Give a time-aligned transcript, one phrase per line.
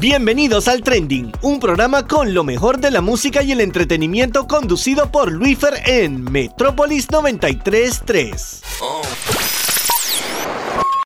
[0.00, 5.10] Bienvenidos al Trending, un programa con lo mejor de la música y el entretenimiento conducido
[5.10, 8.62] por Luifer en Metrópolis 933.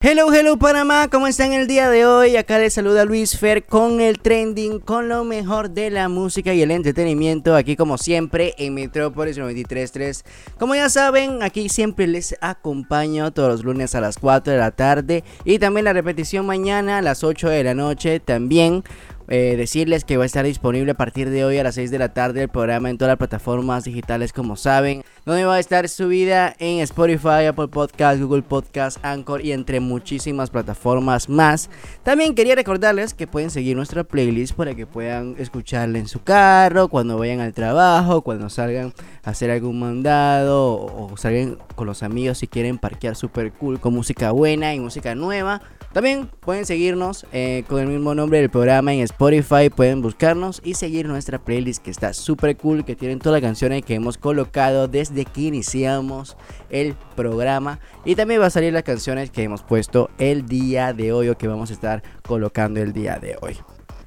[0.05, 2.37] Hello, hello Panamá, ¿cómo están el día de hoy?
[2.37, 6.61] Acá les saluda Luis Fer con el trending, con lo mejor de la música y
[6.61, 10.25] el entretenimiento, aquí como siempre en Metrópolis 933.
[10.59, 14.73] Como ya saben, aquí siempre les acompaño todos los lunes a las 4 de la
[14.73, 18.83] tarde y también la repetición mañana a las 8 de la noche también.
[19.29, 21.99] Eh, decirles que va a estar disponible a partir de hoy a las 6 de
[21.99, 25.89] la tarde el programa en todas las plataformas digitales como saben, donde va a estar
[25.89, 31.71] subida en Spotify, Apple Podcast, Google Podcast, Anchor y entre muchísimas plataformas más.
[32.03, 36.89] También quería recordarles que pueden seguir nuestra playlist para que puedan escucharla en su carro,
[36.89, 42.39] cuando vayan al trabajo, cuando salgan a hacer algún mandado o, salgan con los amigos
[42.39, 45.63] si quieren parquear super cool con música buena y música nueva.
[45.93, 49.69] También pueden seguirnos eh, con el mismo nombre del programa en Spotify.
[49.69, 52.85] Pueden buscarnos y seguir nuestra playlist que está súper cool.
[52.85, 56.37] Que tienen todas las canciones que hemos colocado desde que iniciamos
[56.71, 57.79] el programa.
[58.07, 61.37] Y también va a salir las canciones que hemos puesto el día de hoy o
[61.37, 63.59] que vamos a estar colocando el día de hoy.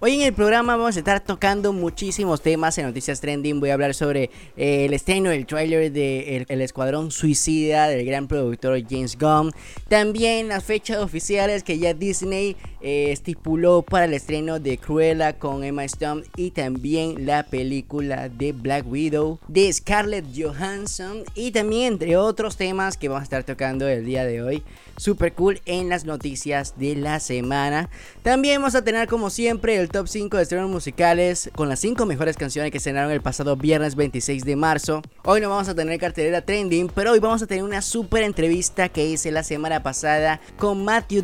[0.01, 3.61] Hoy en el programa vamos a estar tocando muchísimos temas en Noticias Trending.
[3.61, 8.27] Voy a hablar sobre eh, el estreno del trailer de el, Escuadrón Suicida del gran
[8.27, 9.53] productor James Gunn.
[9.87, 15.63] También las fechas oficiales que ya Disney eh, estipuló para el estreno de Cruella con
[15.63, 22.17] Emma Stone y también la película de Black Widow de Scarlett Johansson y también entre
[22.17, 24.61] otros temas que vamos a estar tocando el día de hoy.
[24.97, 27.89] Super cool en las noticias de la semana.
[28.23, 32.05] También vamos a tener como siempre el top 5 de estrenos musicales con las 5
[32.05, 35.01] mejores canciones que estrenaron el pasado viernes 26 de marzo.
[35.23, 38.89] Hoy no vamos a tener cartelera trending, pero hoy vamos a tener una super entrevista
[38.89, 41.23] que hice la semana pasada con Matthew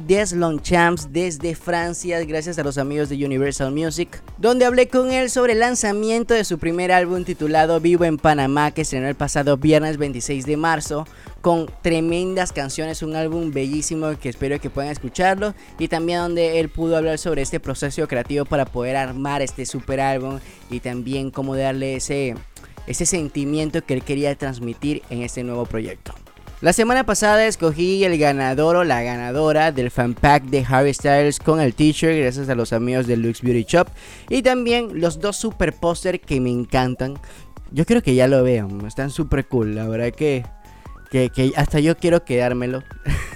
[0.62, 5.54] Champs desde Francia gracias a los amigos de Universal Music, donde hablé con él sobre
[5.54, 9.98] el lanzamiento de su primer álbum titulado Vivo en Panamá que estrenó el pasado viernes
[9.98, 11.06] 26 de marzo
[11.42, 16.70] con tremendas canciones, un álbum bellísimo que espero que puedan escucharlo y también donde él
[16.70, 21.56] pudo hablar sobre este proceso creativo para poder armar este super álbum y también cómo
[21.56, 22.36] darle ese,
[22.86, 26.14] ese sentimiento que él quería transmitir en este nuevo proyecto.
[26.62, 31.40] La semana pasada escogí el ganador o la ganadora del fan pack de Harry Styles
[31.40, 33.88] con el t-shirt gracias a los amigos de Lux Beauty Shop
[34.30, 37.16] y también los dos super póster que me encantan.
[37.72, 40.46] Yo creo que ya lo vean, están super cool, la verdad que
[41.12, 42.84] que, hasta yo quiero quedármelo.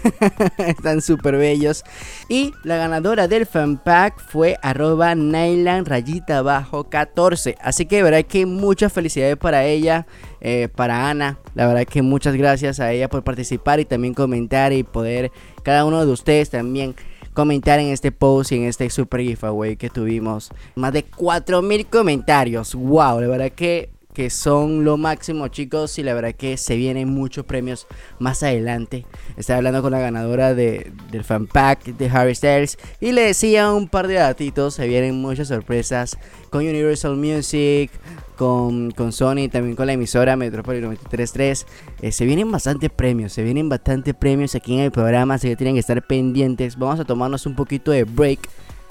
[0.57, 1.83] Están súper bellos.
[2.29, 7.57] Y la ganadora del fan pack fue arroba Nylan rayita abajo 14.
[7.61, 10.07] Así que verdad que muchas felicidades para ella,
[10.39, 11.37] eh, para Ana.
[11.53, 15.31] La verdad que muchas gracias a ella por participar y también comentar y poder
[15.63, 16.95] cada uno de ustedes también
[17.33, 20.49] comentar en este post y en este super giveaway que tuvimos.
[20.75, 22.73] Más de 4000 comentarios.
[22.73, 27.09] Wow, la verdad que que son lo máximo chicos y la verdad que se vienen
[27.09, 27.85] muchos premios
[28.17, 29.05] más adelante.
[29.37, 33.71] Estaba hablando con la ganadora de, del fan pack de Harry Styles y le decía
[33.73, 36.17] un par de datitos, se vienen muchas sorpresas
[36.49, 37.91] con Universal Music,
[38.37, 41.67] con, con Sony, también con la emisora Metropolis 933.
[42.01, 45.57] Eh, se vienen bastantes premios, se vienen bastantes premios aquí en el programa, así que
[45.57, 46.77] tienen que estar pendientes.
[46.77, 48.39] Vamos a tomarnos un poquito de break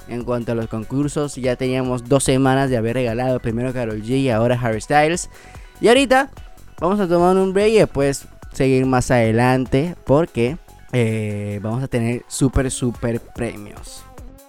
[0.07, 4.21] en cuanto a los concursos, ya teníamos dos semanas de haber regalado primero Carol G
[4.21, 5.29] y ahora Harry Styles.
[5.81, 6.29] Y ahorita
[6.79, 10.57] vamos a tomar un break y después seguir más adelante porque
[10.93, 14.03] eh, vamos a tener súper, súper premios.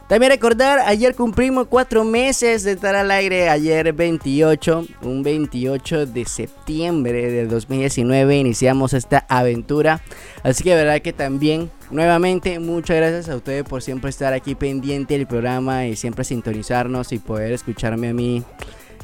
[0.09, 6.25] También recordar, ayer cumplimos cuatro meses de estar al aire, ayer 28, un 28 de
[6.25, 10.00] septiembre de 2019 iniciamos esta aventura.
[10.44, 15.19] Así que verdad que también, nuevamente, muchas gracias a ustedes por siempre estar aquí pendiente
[15.19, 18.44] del programa y siempre sintonizarnos y poder escucharme a mí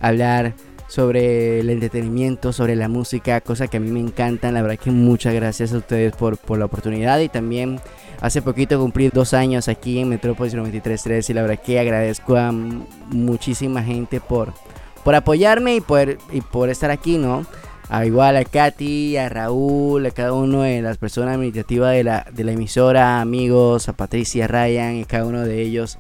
[0.00, 0.54] hablar
[0.86, 4.54] sobre el entretenimiento, sobre la música, cosa que a mí me encantan.
[4.54, 7.80] La verdad que muchas gracias a ustedes por, por la oportunidad y también
[8.22, 12.52] Hace poquito cumplí dos años aquí en Metrópolis 93.3 y la verdad que agradezco a
[12.52, 14.54] muchísima gente por,
[15.02, 17.44] por apoyarme y por, y por estar aquí, ¿no?
[17.88, 22.24] A igual a Katy, a Raúl, a cada uno de las personas administrativas de la,
[22.32, 25.98] de la emisora, amigos, a Patricia, Ryan y cada uno de ellos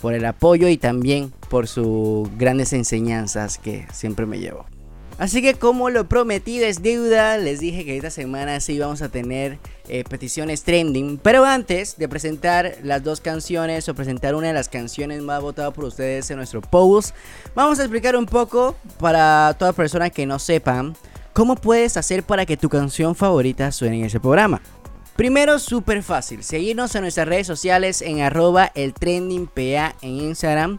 [0.00, 4.64] por el apoyo y también por sus grandes enseñanzas que siempre me llevo.
[5.18, 9.08] Así que como lo prometido es deuda, les dije que esta semana sí vamos a
[9.08, 9.58] tener
[9.88, 11.18] eh, peticiones trending.
[11.18, 15.74] Pero antes de presentar las dos canciones o presentar una de las canciones más votadas
[15.74, 17.14] por ustedes en nuestro post,
[17.54, 20.96] vamos a explicar un poco para toda persona que no sepan
[21.32, 24.62] cómo puedes hacer para que tu canción favorita suene en ese programa.
[25.16, 30.78] Primero, súper fácil, seguirnos en nuestras redes sociales en arroba el trendingpa en Instagram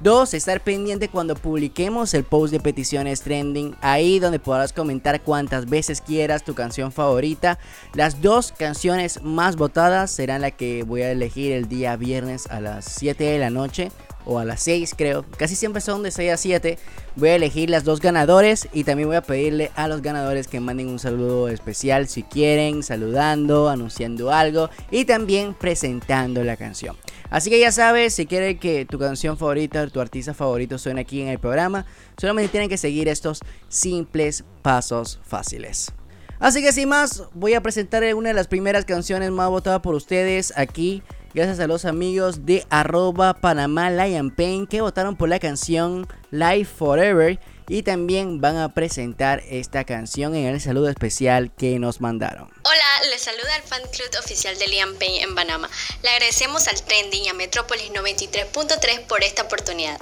[0.00, 5.70] Dos, estar pendiente cuando publiquemos el post de peticiones trending, ahí donde podrás comentar cuantas
[5.70, 7.60] veces quieras tu canción favorita.
[7.94, 12.60] Las dos canciones más votadas serán las que voy a elegir el día viernes a
[12.60, 13.92] las 7 de la noche
[14.26, 16.78] o a las 6 creo, casi siempre son de 6 a 7.
[17.14, 20.58] Voy a elegir las dos ganadores y también voy a pedirle a los ganadores que
[20.58, 26.96] manden un saludo especial si quieren, saludando, anunciando algo y también presentando la canción.
[27.34, 31.20] Así que ya sabes, si quieres que tu canción favorita, tu artista favorito suene aquí
[31.20, 31.84] en el programa,
[32.16, 35.90] solamente tienen que seguir estos simples pasos fáciles.
[36.38, 39.96] Así que sin más, voy a presentar una de las primeras canciones más votadas por
[39.96, 41.02] ustedes aquí
[41.34, 46.66] Gracias a los amigos de arroba Panamá Lion Pain que votaron por la canción Life
[46.76, 52.50] Forever y también van a presentar esta canción en el saludo especial que nos mandaron.
[52.62, 55.68] Hola, les saluda el fan club oficial de Liam Payne en Panamá.
[56.02, 60.00] Le agradecemos al Trending y a Metrópolis 93.3 por esta oportunidad.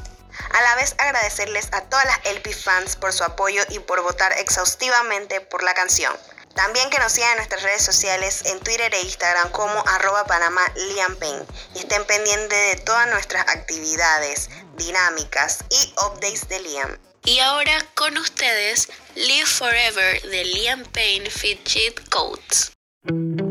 [0.53, 4.33] A la vez agradecerles a todas las LP fans por su apoyo y por votar
[4.39, 6.13] exhaustivamente por la canción.
[6.55, 10.63] También que nos sigan en nuestras redes sociales en Twitter e Instagram como arroba Panamá
[10.95, 11.45] Liam Payne
[11.75, 16.99] y estén pendientes de todas nuestras actividades, dinámicas y updates de Liam.
[17.25, 22.73] Y ahora con ustedes, Live Forever de Liam Payne Fit Cheat Codes.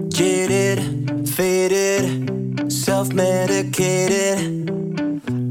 [0.09, 0.79] Jaded,
[1.27, 4.69] faded, self-medicated.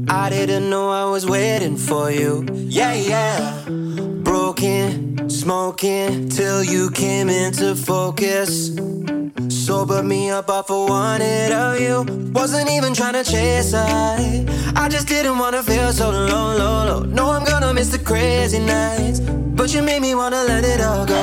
[0.07, 2.45] I didn't know I was waiting for you.
[2.51, 3.63] Yeah, yeah.
[4.23, 5.10] Broken,
[5.41, 8.75] smoking till you came into focus.
[9.49, 11.97] Sobered me up off of wanted of you.
[12.31, 14.45] Wasn't even trying to chase I.
[14.75, 16.99] I just didn't wanna feel so low, low, low.
[17.17, 19.19] No, I'm gonna miss the crazy nights.
[19.57, 21.21] But you made me wanna let it all go.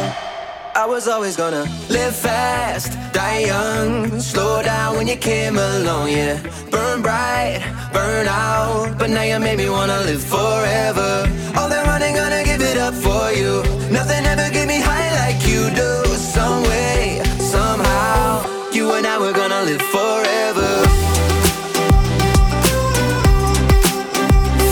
[0.75, 6.37] I was always gonna live fast, die young, slow down when you came along, yeah.
[6.71, 7.61] Burn bright,
[7.93, 11.11] burn out, but now you made me wanna live forever.
[11.57, 13.78] All that running, gonna give it up for you.
[13.91, 16.05] Nothing ever get me high like you do.
[16.17, 20.71] Some way, somehow, you and I were gonna live forever.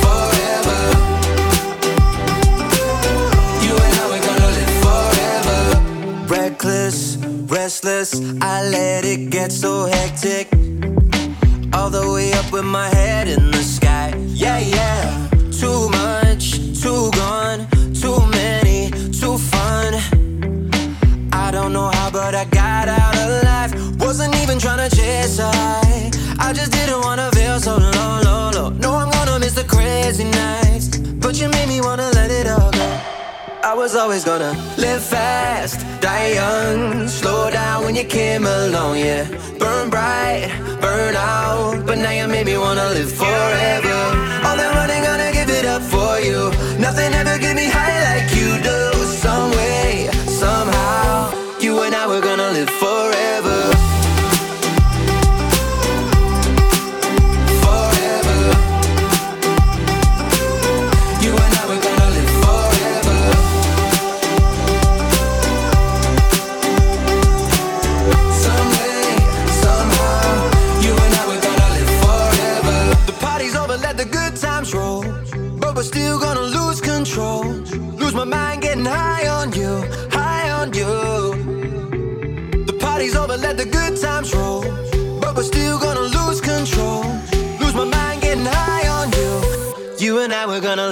[0.04, 0.80] Forever.
[3.64, 5.60] You and I were gonna live forever.
[6.28, 7.16] Reckless,
[7.48, 8.20] restless.
[8.42, 10.48] I let it get so hectic.
[11.72, 14.12] All the way up with my head in the sky.
[14.28, 15.15] Yeah, yeah.
[22.26, 23.73] But I got out alive.
[24.00, 26.11] Wasn't even trying to chase I.
[26.46, 28.69] I just didn't wanna feel so low, low, low.
[28.84, 30.87] No, I'm gonna miss the crazy nights.
[31.23, 32.88] But you made me wanna let it all go.
[33.70, 39.25] I was always gonna live fast, die young, slow down when you came along, yeah.
[39.61, 40.50] Burn bright,
[40.81, 43.99] burn out, but now you made me wanna live forever.
[44.46, 46.40] All that running, gonna give it up for you.
[46.87, 48.06] Nothing ever get me high
[52.16, 52.86] were gonna live forever.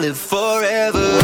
[0.04, 0.84] Live forever.
[0.94, 1.23] forever.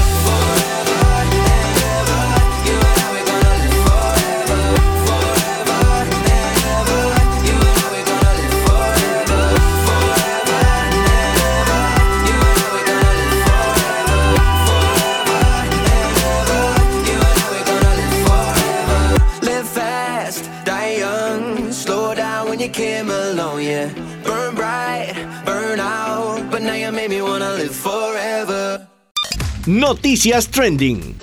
[29.91, 31.17] Noticias Trending.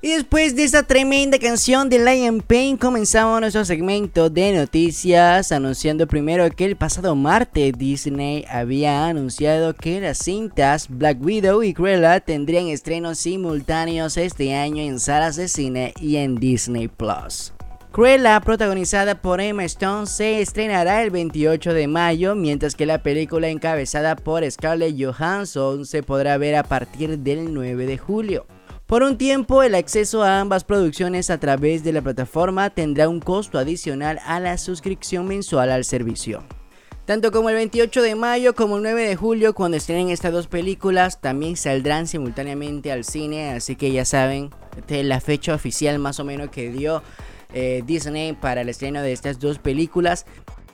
[0.00, 6.06] Y después de esta tremenda canción de Lion Pain comenzamos nuestro segmento de noticias anunciando
[6.06, 12.20] primero que el pasado martes Disney había anunciado que las cintas Black Widow y Cruella
[12.20, 17.53] tendrían estrenos simultáneos este año en salas de cine y en Disney Plus.
[17.94, 23.46] Cruella, protagonizada por Emma Stone, se estrenará el 28 de mayo, mientras que la película
[23.46, 28.46] encabezada por Scarlett Johansson se podrá ver a partir del 9 de julio.
[28.86, 33.20] Por un tiempo, el acceso a ambas producciones a través de la plataforma tendrá un
[33.20, 36.42] costo adicional a la suscripción mensual al servicio.
[37.04, 40.48] Tanto como el 28 de mayo como el 9 de julio, cuando estrenen estas dos
[40.48, 43.52] películas, también saldrán simultáneamente al cine.
[43.52, 44.50] Así que ya saben,
[44.88, 47.04] la fecha oficial más o menos que dio
[47.54, 50.26] eh, Disney para el estreno de estas dos películas.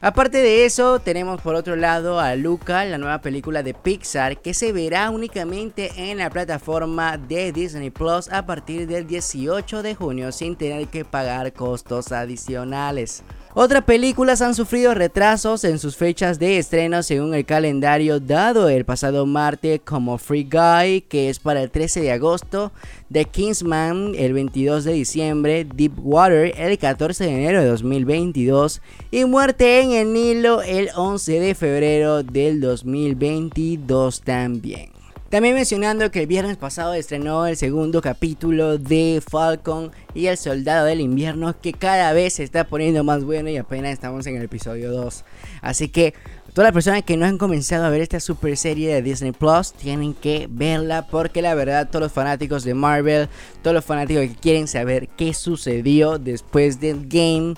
[0.02, 4.54] Aparte de eso, tenemos por otro lado a Luca, la nueva película de Pixar, que
[4.54, 10.32] se verá únicamente en la plataforma de Disney Plus a partir del 18 de junio
[10.32, 13.22] sin tener que pagar costos adicionales.
[13.52, 18.84] Otras películas han sufrido retrasos en sus fechas de estreno según el calendario dado el
[18.84, 22.70] pasado martes como Free Guy, que es para el 13 de agosto,
[23.10, 29.24] The Kingsman el 22 de diciembre, Deep Water el 14 de enero de 2022 y
[29.24, 34.99] Muerte en el Nilo el 11 de febrero del 2022 también.
[35.30, 40.86] También mencionando que el viernes pasado estrenó el segundo capítulo de Falcon y el Soldado
[40.86, 44.42] del Invierno que cada vez se está poniendo más bueno y apenas estamos en el
[44.42, 45.24] episodio 2.
[45.62, 46.14] Así que
[46.52, 49.72] todas las personas que no han comenzado a ver esta super serie de Disney Plus
[49.72, 53.28] tienen que verla porque la verdad todos los fanáticos de Marvel,
[53.62, 57.54] todos los fanáticos que quieren saber qué sucedió después del game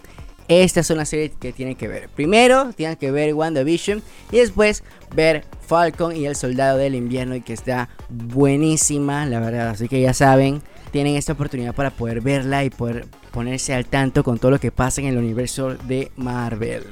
[0.49, 2.09] esta es una serie que tienen que ver.
[2.09, 4.83] Primero tienen que ver WandaVision y después
[5.15, 9.71] ver Falcon y el Soldado del Invierno y que está buenísima, la verdad.
[9.71, 14.23] Así que ya saben, tienen esta oportunidad para poder verla y poder ponerse al tanto
[14.25, 16.85] con todo lo que pasa en el universo de Marvel.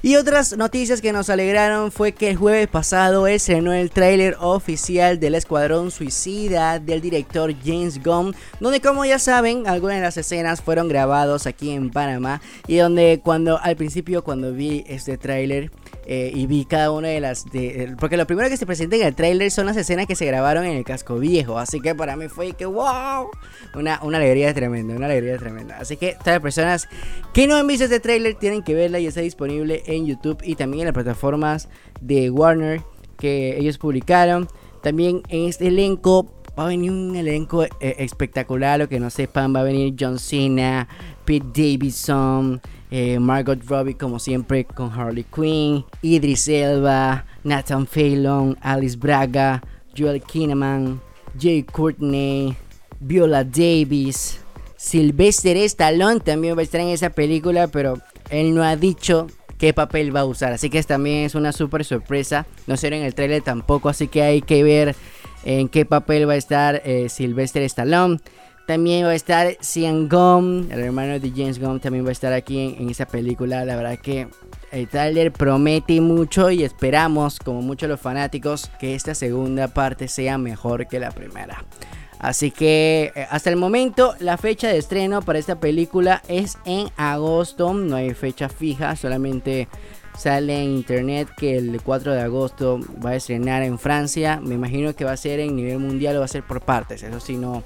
[0.00, 5.18] Y otras noticias que nos alegraron fue que el jueves pasado estrenó el tráiler oficial
[5.18, 10.62] del Escuadrón Suicida del director James Gunn, donde como ya saben, algunas de las escenas
[10.62, 15.72] fueron grabados aquí en Panamá y donde cuando al principio cuando vi este tráiler
[16.10, 17.44] eh, y vi cada una de las...
[17.44, 20.24] De, porque lo primero que se presenta en el tráiler son las escenas que se
[20.24, 21.58] grabaron en el casco viejo.
[21.58, 23.28] Así que para mí fue que wow.
[23.74, 25.76] Una, una alegría tremenda, una alegría tremenda.
[25.78, 26.88] Así que todas las personas
[27.34, 30.54] que no han visto este tráiler tienen que verla y está disponible en YouTube y
[30.54, 31.68] también en las plataformas
[32.00, 32.80] de Warner
[33.18, 34.48] que ellos publicaron.
[34.82, 36.26] También en este elenco
[36.58, 38.78] va a venir un elenco eh, espectacular.
[38.78, 40.88] Lo que no sepan, va a venir John Cena,
[41.24, 42.60] Pete Davidson.
[42.90, 49.62] Eh, Margot Robbie como siempre con Harley Quinn, Idris Elba, Nathan Phelan, Alice Braga,
[49.96, 50.98] Joel Kinnaman,
[51.38, 52.56] Jay Courtney,
[52.98, 54.40] Viola Davis,
[54.76, 57.98] Sylvester Stallone también va a estar en esa película, pero
[58.30, 59.26] él no ha dicho
[59.58, 63.02] qué papel va a usar, así que también es una super sorpresa, no será en
[63.02, 64.96] el trailer tampoco, así que hay que ver
[65.44, 68.18] en qué papel va a estar eh, Sylvester Stallone.
[68.66, 72.34] También va a estar Cian Gum, el hermano de James Gum, también va a estar
[72.34, 73.64] aquí en, esa película.
[73.64, 74.28] La verdad que
[74.70, 80.36] el trailer promete mucho y esperamos, como muchos los fanáticos, que esta segunda parte sea
[80.36, 81.64] mejor que la primera.
[82.18, 86.90] Así que eh, hasta el momento la fecha de estreno para esta película es en
[86.96, 89.68] agosto, no hay fecha fija, solamente
[90.18, 94.40] sale en internet que el 4 de agosto va a estrenar en Francia.
[94.42, 97.02] Me imagino que va a ser en nivel mundial o va a ser por partes,
[97.02, 97.62] eso sí no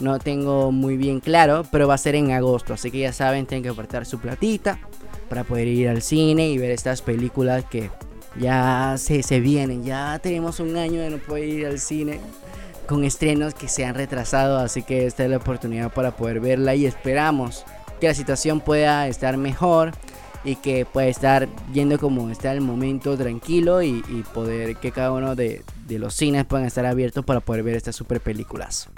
[0.00, 3.46] no tengo muy bien claro, pero va a ser en agosto, así que ya saben,
[3.46, 4.80] tienen que apartar su platita
[5.28, 7.90] para poder ir al cine y ver estas películas que
[8.38, 9.84] ya se, se vienen.
[9.84, 12.20] Ya tenemos un año de no poder ir al cine
[12.86, 16.74] con estrenos que se han retrasado, así que esta es la oportunidad para poder verla
[16.74, 17.64] y esperamos
[18.00, 19.92] que la situación pueda estar mejor
[20.44, 24.02] y que pueda estar yendo como está el momento tranquilo y,
[24.34, 27.96] poder que cada uno de, de los cines puedan estar abiertos para poder ver estas
[27.96, 28.88] super películas.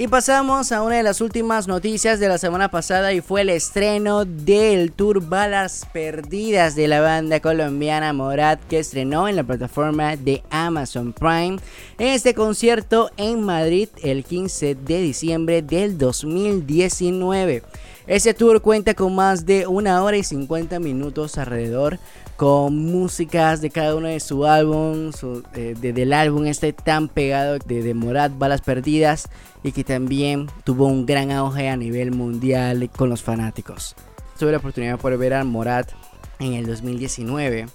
[0.00, 3.50] Y pasamos a una de las últimas noticias de la semana pasada y fue el
[3.50, 10.16] estreno del tour Balas Perdidas de la banda colombiana Morat que estrenó en la plataforma
[10.16, 11.58] de Amazon Prime
[11.98, 17.62] este concierto en Madrid el 15 de diciembre del 2019.
[18.06, 21.98] Este tour cuenta con más de una hora y 50 minutos alrededor
[22.40, 25.10] con músicas de cada uno de su álbum,
[25.52, 29.28] eh, del álbum este tan pegado de, de Morat, Balas Perdidas,
[29.62, 33.94] y que también tuvo un gran auge a nivel mundial con los fanáticos.
[34.38, 35.90] Tuve la oportunidad de ver a Morat
[36.38, 37.66] en el 2019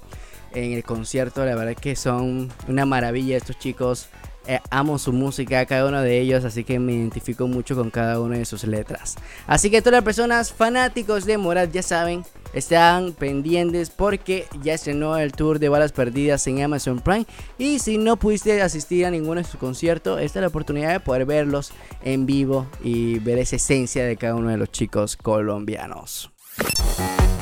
[0.56, 4.10] en el concierto, la verdad que son una maravilla estos chicos
[4.48, 8.20] eh, amo su música, cada uno de ellos, así que me identifico mucho con cada
[8.20, 9.16] una de sus letras.
[9.48, 12.24] Así que todas las personas fanáticos de Morat ya saben,
[12.56, 17.28] están pendientes porque ya estrenó el tour de balas perdidas en Amazon Prime.
[17.60, 21.00] Y si no pudiste asistir a ninguno de sus conciertos, esta es la oportunidad de
[21.02, 21.72] poder verlos
[22.04, 26.32] en vivo y ver esa esencia de cada uno de los chicos colombianos.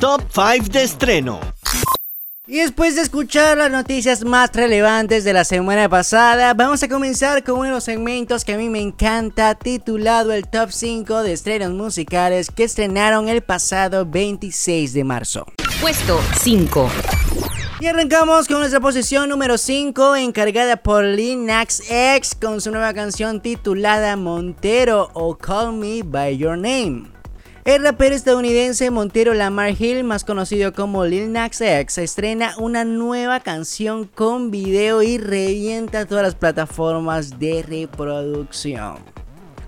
[0.00, 1.40] Top 5 de estreno.
[2.46, 7.42] Y después de escuchar las noticias más relevantes de la semana pasada, vamos a comenzar
[7.42, 11.32] con uno de los segmentos que a mí me encanta, titulado el Top 5 de
[11.32, 15.46] estrenos musicales que estrenaron el pasado 26 de marzo.
[15.80, 16.90] Puesto 5.
[17.80, 23.40] Y arrancamos con nuestra posición número 5, encargada por Lil X con su nueva canción
[23.40, 27.13] titulada Montero o Call Me By Your Name.
[27.64, 33.40] El rapero estadounidense Montero Lamar Hill, más conocido como Lil Nas X, estrena una nueva
[33.40, 39.13] canción con video y revienta todas las plataformas de reproducción.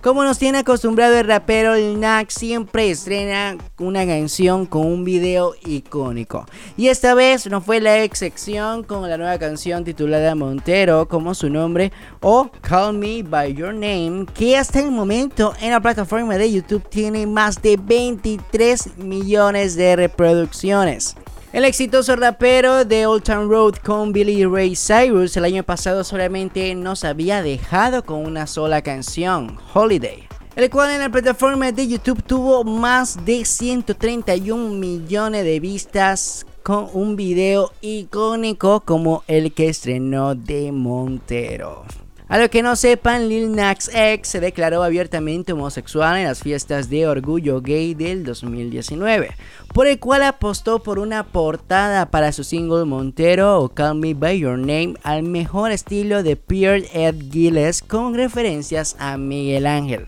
[0.07, 5.55] Como nos tiene acostumbrado el rapero Lil Nas, siempre estrena una canción con un video
[5.65, 6.47] icónico.
[6.77, 11.51] Y esta vez no fue la excepción con la nueva canción titulada Montero, como su
[11.51, 16.53] nombre, o Call Me By Your Name, que hasta el momento en la plataforma de
[16.53, 21.17] YouTube tiene más de 23 millones de reproducciones.
[21.57, 26.75] El exitoso rapero de Old Town Road con Billy Ray Cyrus el año pasado solamente
[26.75, 32.23] nos había dejado con una sola canción, Holiday el cual en la plataforma de YouTube
[32.23, 40.35] tuvo más de 131 millones de vistas con un video icónico como el que estrenó
[40.35, 41.87] de Montero.
[42.29, 46.91] A lo que no sepan, Lil Nas X se declaró abiertamente homosexual en las fiestas
[46.91, 49.37] de orgullo gay del 2019,
[49.73, 54.41] por el cual apostó por una portada para su single Montero o Call Me By
[54.41, 60.07] Your Name al mejor estilo de Pierre Ed Gilles con referencias a Miguel Ángel.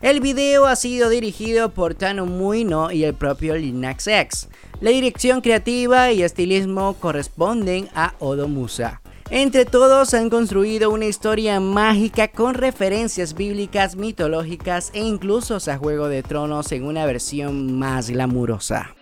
[0.00, 4.48] El video ha sido dirigido por Tano Muino y el propio Lil Nas X.
[4.80, 9.02] La dirección creativa y estilismo corresponden a Odo Musa.
[9.30, 16.08] Entre todos han construido una historia mágica con referencias bíblicas, mitológicas e incluso a Juego
[16.08, 18.94] de Tronos en una versión más glamurosa.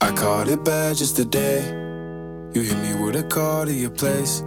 [0.00, 1.62] I caught it bad just today.
[2.52, 4.42] You hit me with a call to your place.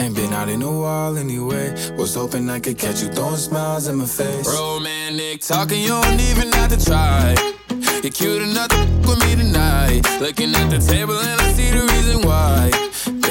[0.00, 1.74] Ain't been out in a while anyway.
[1.98, 4.48] Was hoping I could catch you throwing smiles in my face.
[4.48, 7.34] Romantic talking, you don't even have to try.
[8.04, 10.02] You're cute enough to with me tonight.
[10.20, 12.70] Looking at the table and I see the reason why.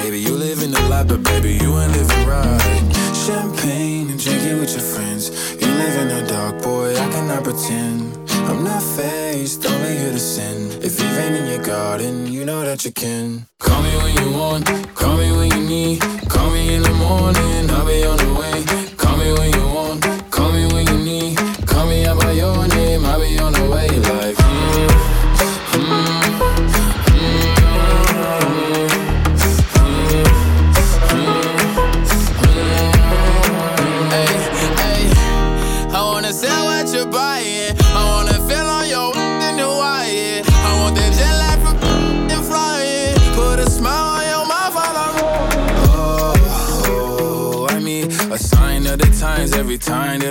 [0.02, 2.82] Baby, you live in the life, but baby, you ain't living right.
[3.14, 5.30] Champagne and drinking with your friends.
[5.62, 8.18] You live in the dark, boy, I cannot pretend.
[8.50, 10.72] I'm not faced, only here to sin.
[10.82, 13.46] If you've in your garden, you know that you can.
[13.60, 16.02] Call me when you want, call me when you need.
[16.30, 18.23] Call me in the morning, I'll be on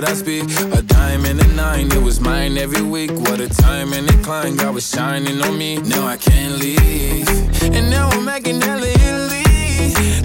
[0.03, 0.43] I speak.
[0.73, 3.11] A diamond and a nine, it was mine every week.
[3.11, 5.77] What a time and a climb, God was shining on me.
[5.77, 7.27] Now I can't leave.
[7.61, 9.43] And now I'm making hella Italy.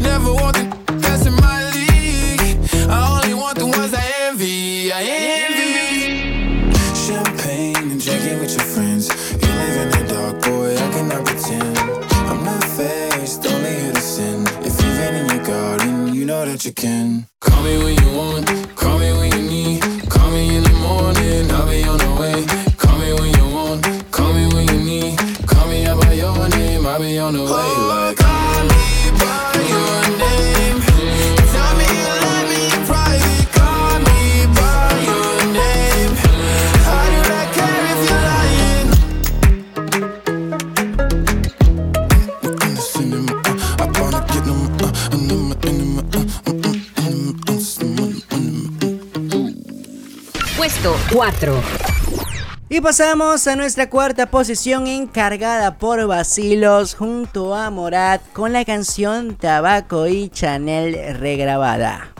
[0.03, 2.59] Never want the best in my league.
[2.88, 4.91] I only want the ones I envy.
[4.93, 5.03] I
[5.47, 6.73] envy.
[7.07, 9.09] Champagne and drinking with your friends.
[9.31, 11.79] You live in the dark, boy, I cannot pretend.
[12.31, 14.43] I'm not faced, only here to sin.
[14.64, 17.28] If you've been in your garden, you know that you can.
[51.18, 51.52] 4
[52.68, 59.35] y pasamos a nuestra cuarta posición encargada por Basilos junto a Morat con la canción
[59.35, 62.12] Tabaco y Chanel regrabada.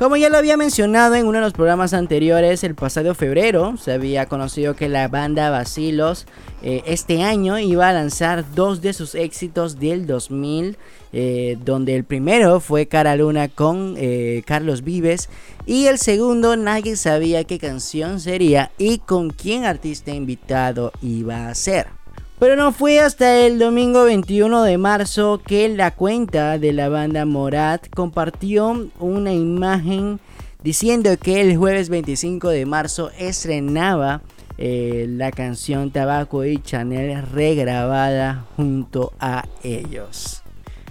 [0.00, 3.92] Como ya lo había mencionado en uno de los programas anteriores, el pasado febrero se
[3.92, 6.24] había conocido que la banda Basilos
[6.62, 10.78] eh, este año iba a lanzar dos de sus éxitos del 2000,
[11.12, 15.28] eh, donde el primero fue Cara Luna con eh, Carlos Vives
[15.66, 21.54] y el segundo nadie sabía qué canción sería y con quién artista invitado iba a
[21.54, 21.99] ser.
[22.40, 27.26] Pero no fue hasta el domingo 21 de marzo que la cuenta de la banda
[27.26, 30.20] Morat compartió una imagen
[30.62, 34.22] diciendo que el jueves 25 de marzo estrenaba
[34.56, 40.42] eh, la canción Tabaco y Chanel regrabada junto a ellos.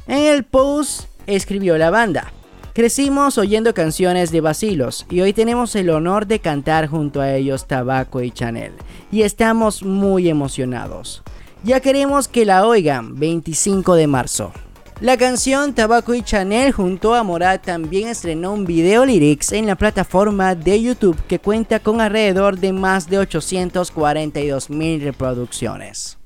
[0.06, 2.32] En el post escribió la banda.
[2.74, 7.66] Crecimos oyendo canciones de vacilos y hoy tenemos el honor de cantar junto a ellos
[7.66, 8.74] Tabaco y Chanel
[9.12, 11.24] y estamos muy emocionados.
[11.64, 14.54] Ya queremos que la oigan 25 de marzo.
[15.02, 19.76] La canción Tabaco y Chanel junto a Morat también estrenó un video lyrics en la
[19.76, 26.19] plataforma de YouTube que cuenta con alrededor de más de 842 mil reproducciones.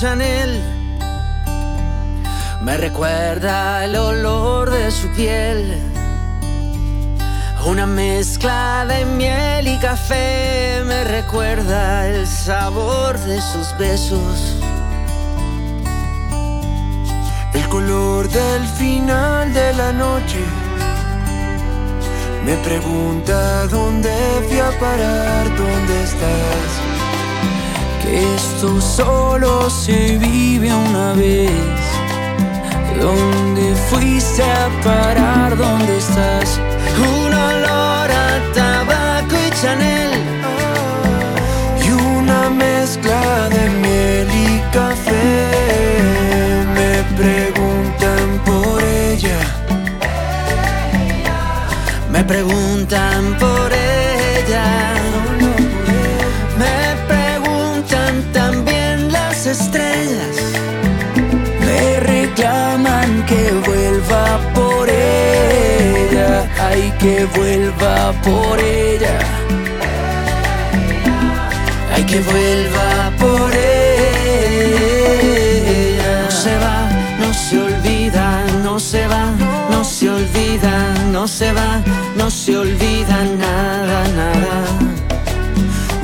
[0.00, 0.62] Chanel
[2.60, 5.76] me recuerda el olor de su piel.
[7.66, 10.84] Una mezcla de miel y café.
[10.86, 14.56] Me recuerda el sabor de sus besos.
[17.52, 20.44] El color del final de la noche.
[22.44, 24.12] Me pregunta dónde
[24.48, 27.07] fui a parar, dónde estás
[28.08, 31.50] esto solo se vive una vez.
[33.00, 35.56] ¿Dónde fuiste a parar?
[35.56, 36.60] ¿Dónde estás?
[36.98, 40.10] Un olor a tabaco y Chanel.
[41.84, 45.50] Y una mezcla de miel y café.
[46.74, 49.38] Me preguntan por ella.
[52.10, 55.17] Me preguntan por ella.
[66.78, 69.18] Ay que vuelva por ella,
[71.94, 73.68] ay que vuelva por ella.
[76.24, 76.88] No se va,
[77.20, 79.24] no se olvida, no se va,
[79.70, 81.82] no se olvida, no se va,
[82.16, 84.78] no se olvida nada, nada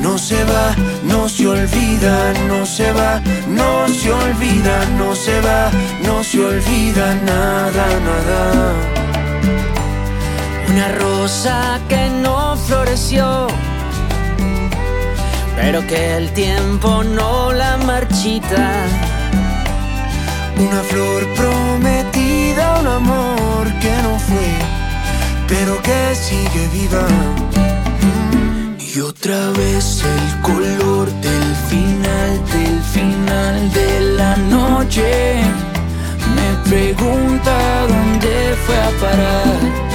[0.01, 5.71] no se va, no se olvida, no se va, no se olvida, no se va,
[6.03, 9.04] no se olvida nada, nada.
[10.75, 13.47] Una rosa que no floreció,
[15.55, 18.73] pero que el tiempo no la marchita.
[20.57, 24.49] Una flor prometida, un amor que no fue,
[25.47, 27.07] pero que sigue viva.
[28.77, 35.39] Y otra vez el color del final, del final de la noche.
[36.35, 37.53] Me pregunta
[37.87, 39.94] dónde fue a parar.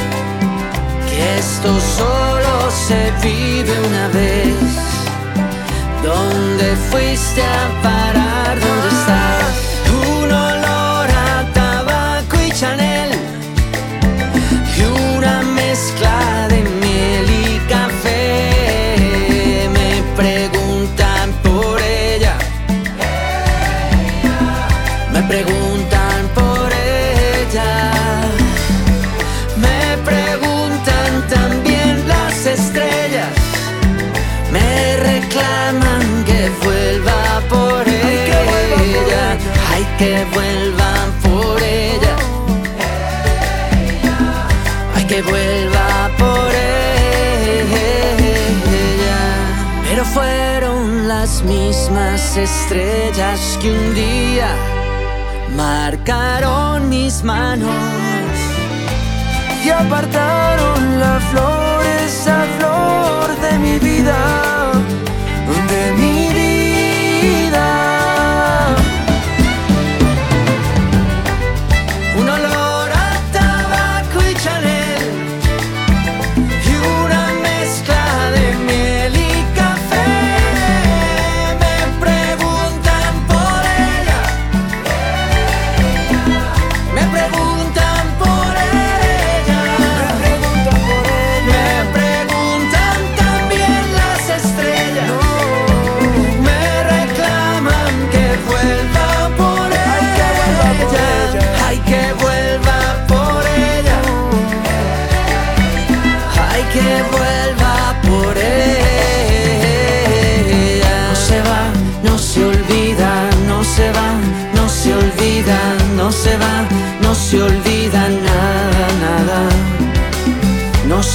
[1.38, 4.54] Esto solo se vive una vez.
[6.02, 8.58] ¿Dónde fuiste a parar?
[8.60, 9.54] ¿Dónde estás?
[10.22, 13.10] Un olor a tabaco y Chanel.
[14.76, 14.82] Y
[15.16, 16.60] una mezcla de
[20.16, 21.60] preguntan por
[40.00, 42.16] que vuelvan por ella.
[44.94, 46.80] Hay que vuelva por ella.
[49.86, 54.50] Pero fueron las mismas estrellas que un día
[55.54, 57.70] marcaron mis manos
[59.62, 64.16] y apartaron la flor, esa flor de mi vida,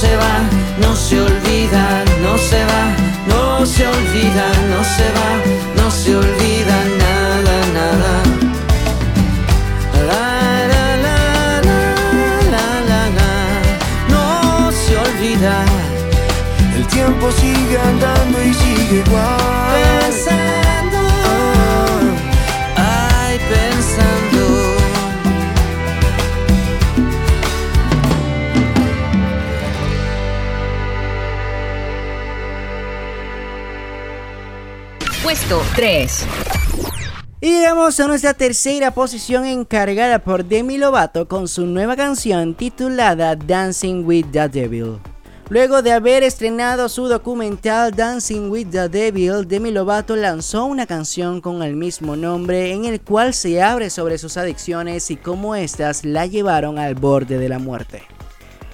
[0.00, 0.36] se va,
[0.78, 2.84] no se olvida, no se va,
[3.32, 5.30] no se olvida, no se va,
[5.78, 8.12] no se olvida nada, nada.
[10.08, 10.26] La,
[10.72, 11.18] la, la,
[12.52, 13.30] la, la, la,
[14.10, 15.64] no se olvida.
[16.76, 19.35] El tiempo sigue andando y sigue igual.
[35.22, 36.26] Puesto 3.
[37.40, 43.34] Y llegamos a nuestra tercera posición encargada por Demi Lovato con su nueva canción titulada
[43.36, 44.98] Dancing with the Devil.
[45.48, 51.40] Luego de haber estrenado su documental Dancing with the Devil, Demi Lovato lanzó una canción
[51.40, 56.04] con el mismo nombre en el cual se abre sobre sus adicciones y cómo éstas
[56.04, 58.02] la llevaron al borde de la muerte.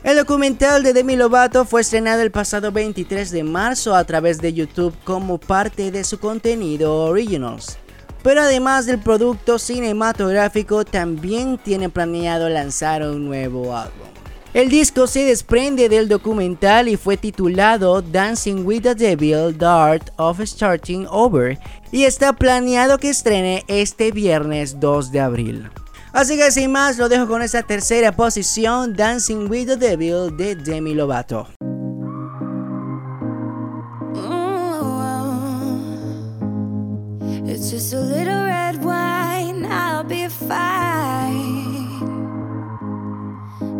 [0.04, 4.52] El documental de Demi Lovato fue estrenado el pasado 23 de marzo a través de
[4.52, 7.78] YouTube como parte de su contenido Originals.
[8.24, 14.08] Pero además del producto cinematográfico, también tiene planeado lanzar un nuevo álbum.
[14.54, 20.10] El disco se desprende del documental y fue titulado Dancing with the Devil, The Art
[20.16, 21.60] of Starting Over,
[21.92, 25.70] y está planeado que estrene este viernes 2 de abril.
[26.12, 30.54] Así que sin más, lo dejo con esta tercera posición, Dancing with the Devil de
[30.54, 31.48] Demi Lovato.
[37.44, 42.00] It's just a little red wine, I'll be fine.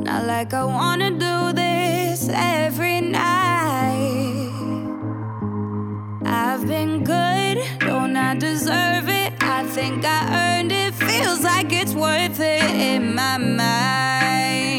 [0.02, 4.50] Not like I wanna do this every night.
[6.24, 9.11] I've been good, don't I deserve it?
[9.62, 14.71] I think I earned it, feels like it's worth it in my mind.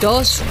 [0.00, 0.42] Puesto 2.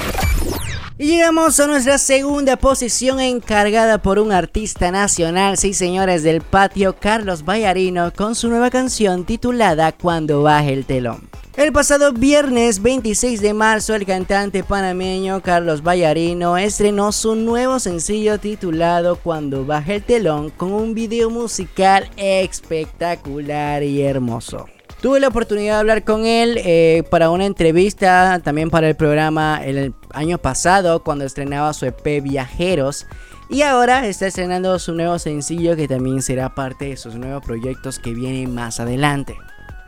[1.00, 6.96] Y llegamos a nuestra segunda posición encargada por un artista nacional, sí señores del patio,
[7.00, 11.30] Carlos Vallarino, con su nueva canción titulada Cuando baje el telón.
[11.56, 18.40] El pasado viernes 26 de marzo, el cantante panameño Carlos Vallarino estrenó su nuevo sencillo
[18.40, 24.68] titulado Cuando baje el telón con un video musical espectacular y hermoso.
[25.02, 29.62] Tuve la oportunidad de hablar con él eh, para una entrevista, también para el programa
[29.64, 33.08] el año pasado cuando estrenaba su EP Viajeros.
[33.50, 37.98] Y ahora está estrenando su nuevo sencillo que también será parte de sus nuevos proyectos
[37.98, 39.38] que vienen más adelante.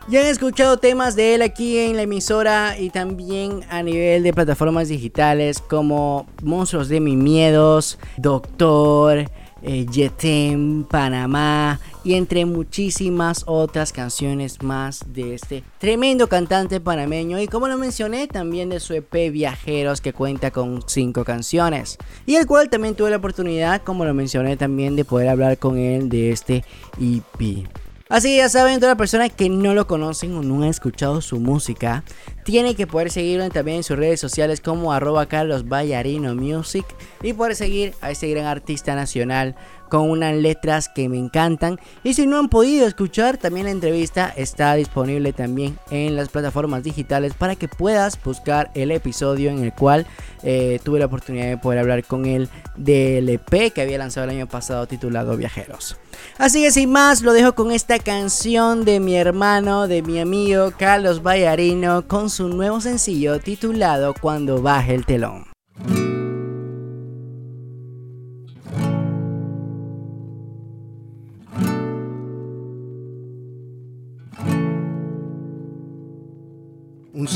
[0.08, 4.34] Ya han escuchado temas de él aquí en la emisora y también a nivel de
[4.34, 9.26] plataformas digitales como Monstruos de mis Miedos, Doctor,
[9.62, 17.48] eh, Yetem, Panamá y entre muchísimas otras canciones más de este tremendo cantante panameño y
[17.48, 22.48] como lo mencioné también de su EP Viajeros que cuenta con 5 canciones y el
[22.48, 26.32] cual también tuve la oportunidad como lo mencioné también de poder hablar con él de
[26.32, 26.64] este
[27.00, 27.68] EP.
[28.12, 31.22] Así que ya saben, toda la persona que no lo conocen o no ha escuchado
[31.22, 32.04] su música,
[32.44, 36.86] tiene que poder seguirlo también en sus redes sociales como arroba Carlos Music
[37.24, 39.56] y poder seguir a este gran artista nacional
[39.92, 41.78] con unas letras que me encantan.
[42.02, 46.82] Y si no han podido escuchar, también la entrevista está disponible también en las plataformas
[46.82, 50.08] digitales para que puedas buscar el episodio en el cual
[50.44, 54.38] eh, tuve la oportunidad de poder hablar con él del EP que había lanzado el
[54.38, 55.98] año pasado titulado Viajeros.
[56.38, 60.72] Así que sin más, lo dejo con esta canción de mi hermano, de mi amigo
[60.80, 65.52] Carlos Vallarino, con su nuevo sencillo titulado Cuando baje el telón.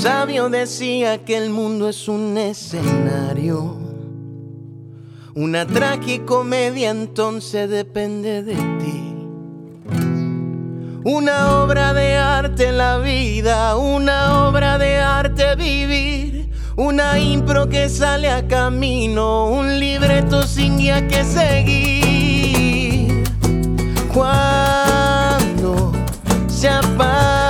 [0.05, 3.75] Sabio decía que el mundo es un escenario.
[5.33, 9.15] Una tragicomedia entonces depende de ti.
[11.03, 16.51] Una obra de arte la vida, una obra de arte vivir.
[16.75, 23.23] Una impro que sale a camino, un libreto sin guía que seguir.
[24.13, 25.91] Cuando
[26.47, 27.44] se apague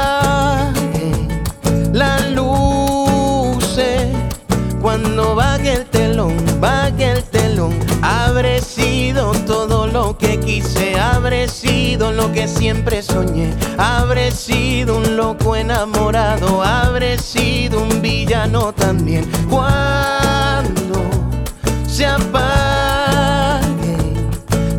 [4.85, 12.11] cuando baje el telón, baje el telón, habré sido todo lo que quise, habré sido
[12.11, 19.27] lo que siempre soñé, habré sido un loco enamorado, habré sido un villano también.
[19.49, 21.01] Cuando
[21.87, 23.63] se apague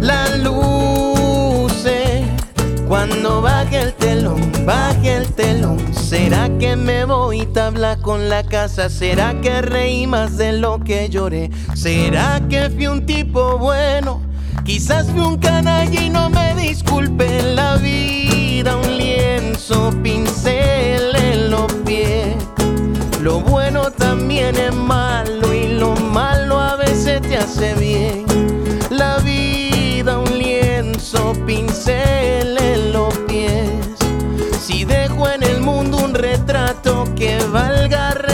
[0.01, 1.85] la luz,
[2.87, 5.56] cuando baje el telón, baje el telón,
[6.17, 8.89] ¿será que me voy tabla con la casa?
[8.89, 11.51] ¿Será que reí más de lo que lloré?
[11.75, 14.23] ¿Será que fui un tipo bueno?
[14.65, 21.71] Quizás fui un canalla y no me disculpe la vida, un lienzo, pincel en los
[21.85, 22.35] pies.
[23.21, 28.25] Lo bueno también es malo y lo malo a veces te hace bien.
[28.89, 33.71] La vida, un lienzo, pincel en los pies.
[34.59, 35.06] Si dejo
[36.77, 38.26] retrato que valga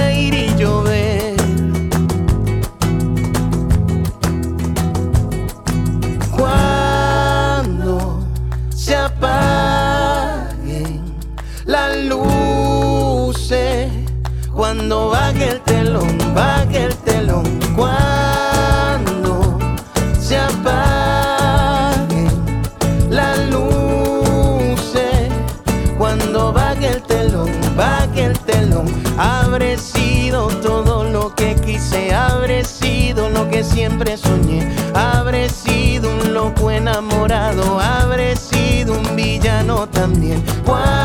[40.72, 41.01] también.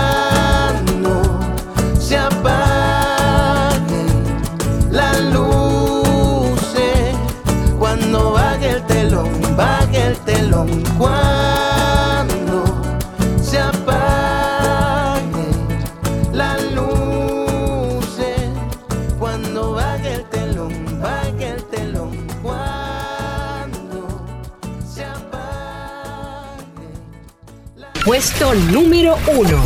[28.39, 29.63] Número 1.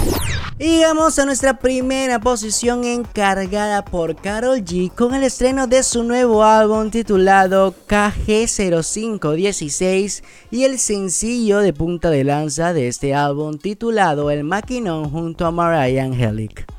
[0.58, 6.04] Y llegamos a nuestra primera posición encargada por Carol G con el estreno de su
[6.04, 14.32] nuevo álbum titulado KG0516 y el sencillo de punta de lanza de este álbum titulado
[14.32, 16.71] El Maquinón junto a Mariah Angelic.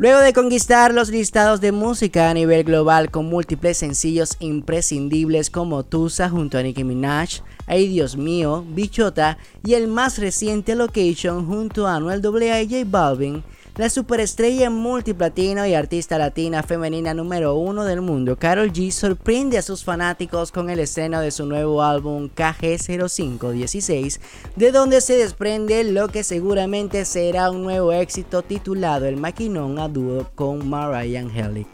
[0.00, 5.82] Luego de conquistar los listados de música a nivel global con múltiples sencillos imprescindibles como
[5.82, 11.86] Tusa junto a Nicki Minaj, Ay Dios mío, Bichota y el más reciente Location junto
[11.86, 13.44] a Anuel AA Balvin,
[13.76, 19.62] la superestrella multiplatino y artista latina femenina número uno del mundo, Carol G, sorprende a
[19.62, 24.20] sus fanáticos con el estreno de su nuevo álbum KG0516,
[24.56, 29.88] de donde se desprende lo que seguramente será un nuevo éxito titulado El Maquinón a
[29.88, 31.68] dúo con Mariah Angelic.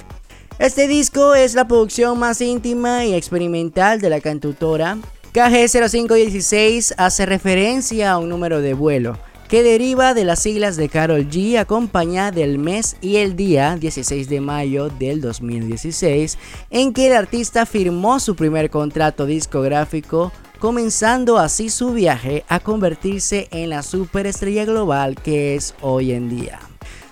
[0.59, 4.99] Este disco es la producción más íntima y experimental de la cantautora.
[5.35, 9.19] KG0516 hace referencia a un número de vuelo
[9.49, 14.29] que deriva de las siglas de Carol G acompañada del mes y el día 16
[14.29, 16.39] de mayo del 2016
[16.71, 23.49] en que el artista firmó su primer contrato discográfico comenzando así su viaje a convertirse
[23.51, 26.59] en la superestrella global que es hoy en día.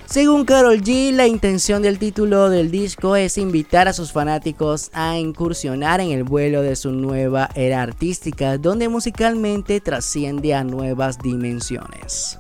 [0.06, 5.18] Según Carol G, la intención del título del disco es invitar a sus fanáticos a
[5.18, 12.38] incursionar en el vuelo de su nueva era artística, donde musicalmente trasciende a nuevas dimensiones.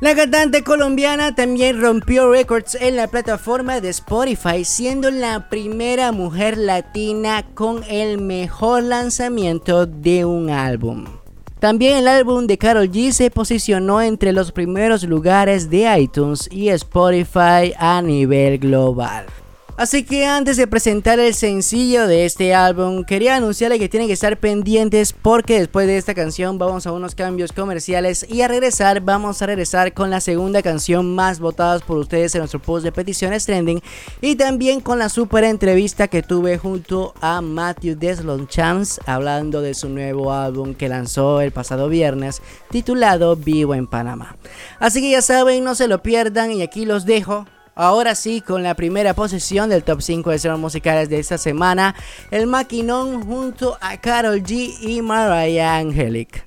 [0.00, 6.58] La cantante colombiana también rompió récords en la plataforma de Spotify, siendo la primera mujer
[6.58, 11.06] latina con el mejor lanzamiento de un álbum.
[11.58, 16.68] También el álbum de Carol G se posicionó entre los primeros lugares de iTunes y
[16.68, 19.24] Spotify a nivel global.
[19.76, 24.14] Así que antes de presentar el sencillo de este álbum, quería anunciarle que tienen que
[24.14, 29.02] estar pendientes porque después de esta canción vamos a unos cambios comerciales y a regresar
[29.02, 32.92] vamos a regresar con la segunda canción más votada por ustedes en nuestro post de
[32.92, 33.82] peticiones trending
[34.22, 39.74] y también con la super entrevista que tuve junto a Matthew Deslon Chance hablando de
[39.74, 44.36] su nuevo álbum que lanzó el pasado viernes titulado Vivo en Panamá.
[44.78, 47.44] Así que ya saben, no se lo pierdan y aquí los dejo
[47.78, 51.94] Ahora sí, con la primera posición del top 5 de series musicales de esta semana,
[52.30, 56.46] el maquinón junto a Carol G y Mariah Angelic.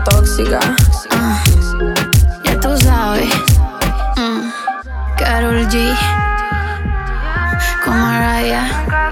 [0.00, 0.60] La tóxica.
[1.10, 1.42] Ah,
[2.44, 3.28] ya tú sabes.
[4.16, 4.50] Mm,
[5.16, 5.94] Carol G.
[7.86, 8.66] Mariah.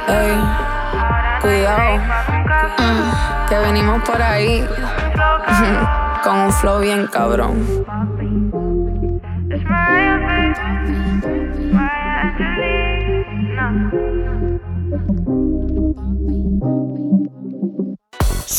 [0.09, 0.36] Ey,
[1.41, 1.99] cuidado,
[2.78, 4.64] Mm, que venimos por ahí
[6.22, 7.57] con un flow bien cabrón.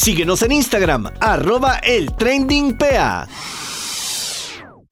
[0.10, 2.76] Síguenos en Instagram, arroba el trending.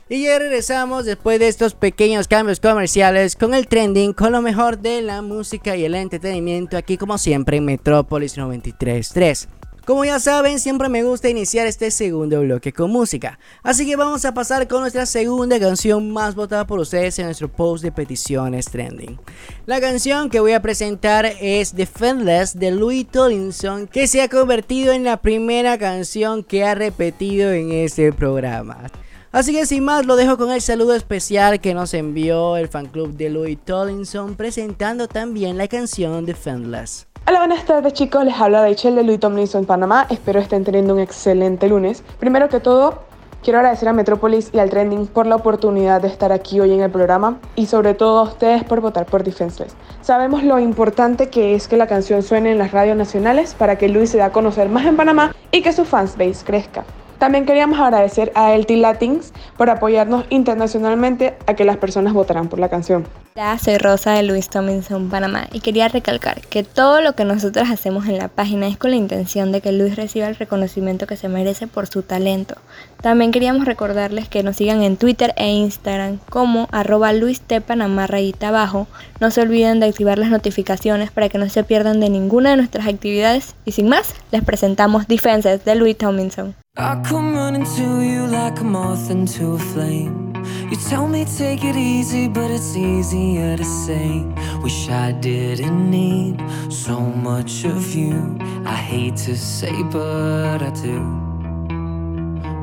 [0.10, 4.78] Y ya regresamos después de estos pequeños cambios comerciales con el trending, con lo mejor
[4.78, 9.57] de la música y el entretenimiento aquí como siempre en Metrópolis 93.3.
[9.88, 13.40] Como ya saben, siempre me gusta iniciar este segundo bloque con música.
[13.64, 17.50] Así que vamos a pasar con nuestra segunda canción más votada por ustedes en nuestro
[17.50, 19.18] post de peticiones trending.
[19.66, 24.92] La canción que voy a presentar es Defendless de Louis Tomlinson, que se ha convertido
[24.92, 28.92] en la primera canción que ha repetido en este programa.
[29.32, 32.88] Así que sin más lo dejo con el saludo especial que nos envió el fan
[32.88, 37.07] club de Louis Tomlinson presentando también la canción Defendless.
[37.30, 41.02] Hola, buenas tardes chicos, les habla Rachel de Louis Tomlinson Panamá, espero estén teniendo un
[41.02, 42.02] excelente lunes.
[42.22, 43.00] Primero que todo,
[43.44, 46.80] quiero agradecer a Metrópolis y al Trending por la oportunidad de estar aquí hoy en
[46.80, 49.76] el programa y sobre todo a ustedes por votar por Defenseless.
[50.00, 53.90] Sabemos lo importante que es que la canción suene en las radios nacionales para que
[53.90, 56.86] Luis se dé a conocer más en Panamá y que su fansbase crezca.
[57.20, 62.60] También queríamos agradecer a LT Latins por apoyarnos internacionalmente a que las personas votaran por
[62.60, 63.08] la canción.
[63.36, 67.70] Hola, soy Rosa de Luis Tomlinson, Panamá, y quería recalcar que todo lo que nosotros
[67.70, 71.18] hacemos en la página es con la intención de que Luis reciba el reconocimiento que
[71.18, 72.56] se merece por su talento.
[73.02, 78.50] También queríamos recordarles que nos sigan en Twitter e Instagram como arroba Luis Panamá rayita
[78.50, 78.88] abajo.
[79.20, 82.58] No se olviden de activar las notificaciones para que no se pierdan de ninguna de
[82.58, 83.56] nuestras actividades.
[83.66, 86.56] Y sin más, les presentamos Defenses de Luis Tomlinson.
[86.80, 90.32] I come running to you like a moth into a flame.
[90.70, 94.24] You tell me take it easy, but it's easier to say.
[94.62, 96.40] Wish I didn't need
[96.72, 98.38] so much of you.
[98.64, 101.27] I hate to say, but I do.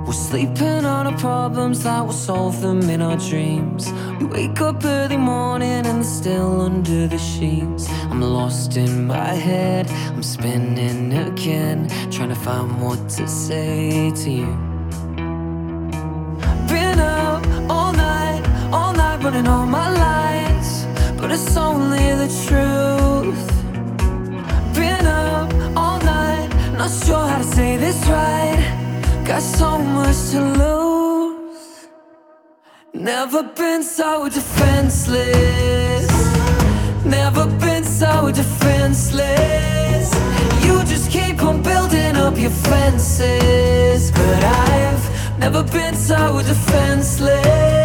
[0.06, 3.90] We're sleeping on our problems that we'll solve them in our dreams.
[4.20, 7.88] We wake up early morning and still under the sheets.
[8.10, 14.30] I'm lost in my head, I'm spinning again, trying to find what to say to
[14.30, 14.52] you.
[16.68, 18.42] Been up all night,
[18.74, 20.84] all night running all my lies,
[21.16, 23.46] but it's only the truth.
[24.74, 28.83] Been up all night, not sure how to say this right.
[29.24, 31.88] Got so much to lose.
[32.92, 36.06] Never been so defenseless.
[37.06, 40.12] Never been so defenseless.
[40.62, 44.10] You just keep on building up your fences.
[44.10, 47.83] But I've never been so defenseless.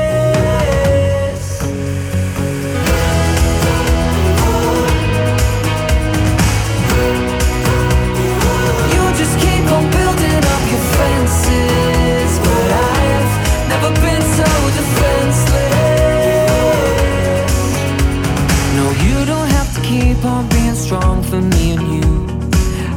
[20.89, 22.09] Strong for me and you.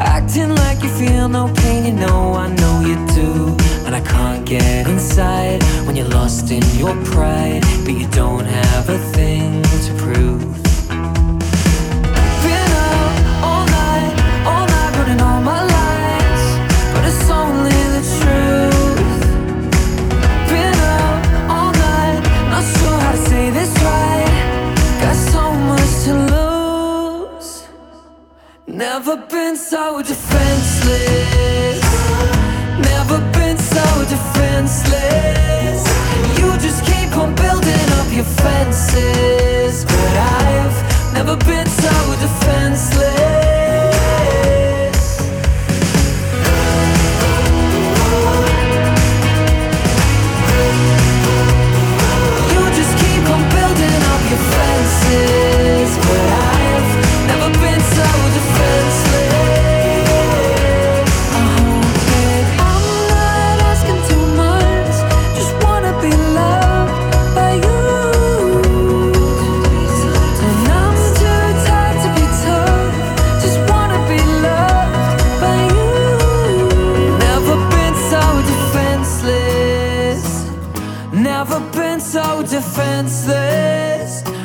[0.01, 3.55] Acting like you feel no pain, you know I know you do.
[3.85, 8.89] And I can't get inside when you're lost in your pride, but you don't have
[8.89, 9.12] a
[28.95, 31.81] Never been so defenseless.
[32.79, 35.81] Never been so defenseless.
[36.39, 43.32] You just keep on building up your fences, but I've never been so defenseless.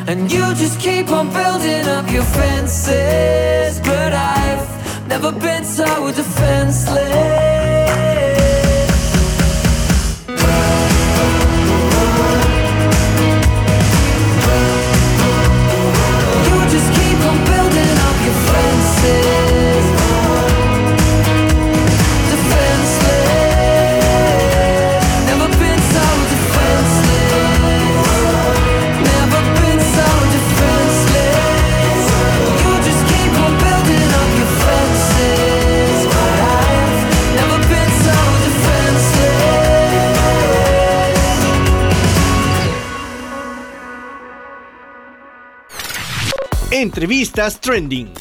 [0.08, 3.78] And you just keep on building up your fences.
[3.82, 7.57] But I've never been so defenseless.
[46.88, 48.14] Entrevistas Trending.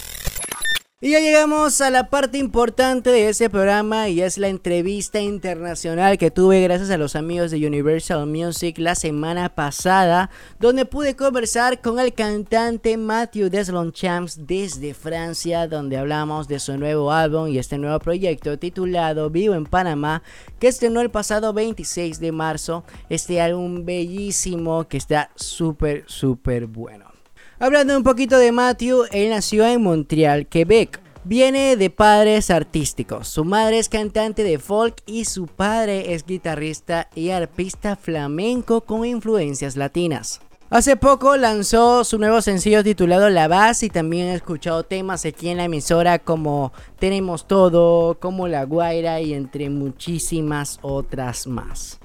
[1.01, 6.19] Y ya llegamos a la parte importante de este programa y es la entrevista internacional
[6.19, 11.81] que tuve gracias a los amigos de Universal Music la semana pasada, donde pude conversar
[11.81, 13.51] con el cantante Matthew
[13.93, 19.55] Champs desde Francia, donde hablamos de su nuevo álbum y este nuevo proyecto titulado Vivo
[19.55, 20.25] en Panamá,
[20.59, 22.83] que estrenó el pasado 26 de marzo.
[23.09, 27.16] Este álbum bellísimo que está súper, súper bueno.
[27.59, 31.01] Hablando un poquito de Matthew, él nació en Montreal, Quebec.
[31.25, 33.29] Viene de padres artísticos.
[33.29, 39.07] Su madre es cantante de folk y su padre es guitarrista y arpista flamenco con
[39.07, 40.43] influencias latinas.
[40.69, 45.49] Hace poco lanzó su nuevo sencillo titulado La Baz y también he escuchado temas aquí
[45.49, 52.01] en la emisora como Tenemos Todo, como La Guaira y entre muchísimas otras más.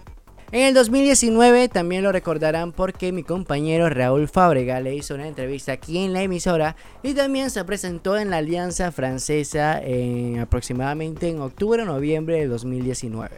[0.54, 5.72] En el 2019 también lo recordarán porque mi compañero Raúl Fábrega le hizo una entrevista
[5.72, 11.40] aquí en la emisora y también se presentó en la Alianza Francesa en aproximadamente en
[11.40, 13.30] octubre o noviembre de 2019.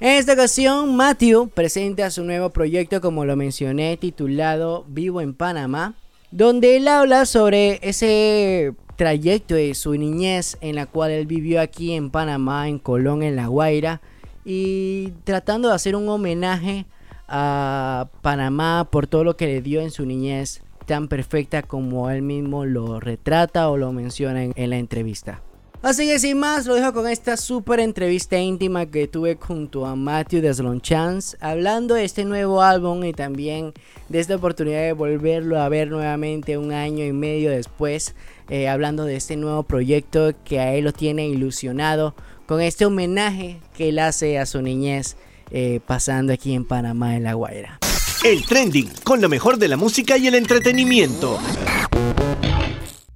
[0.00, 5.94] En esta ocasión, Matthew presenta su nuevo proyecto, como lo mencioné, titulado Vivo en Panamá,
[6.30, 11.92] donde él habla sobre ese trayecto de su niñez en la cual él vivió aquí
[11.92, 14.00] en Panamá, en Colón, en La Guaira,
[14.44, 16.86] y tratando de hacer un homenaje
[17.28, 22.22] a Panamá por todo lo que le dio en su niñez tan perfecta como él
[22.22, 25.40] mismo lo retrata o lo menciona en, la entrevista.
[25.82, 29.94] Así que sin más, lo dejo con esta super entrevista íntima que tuve junto a
[29.96, 33.74] Matthew Chance hablando de este nuevo álbum y también
[34.08, 38.14] de esta oportunidad de volverlo a ver nuevamente un año y medio después,
[38.48, 42.14] eh, hablando de este nuevo proyecto que a él lo tiene ilusionado
[42.46, 45.16] con este homenaje que él hace a su niñez
[45.50, 47.78] eh, pasando aquí en Panamá, en La Guaira.
[48.24, 51.38] El trending, con lo mejor de la música y el entretenimiento.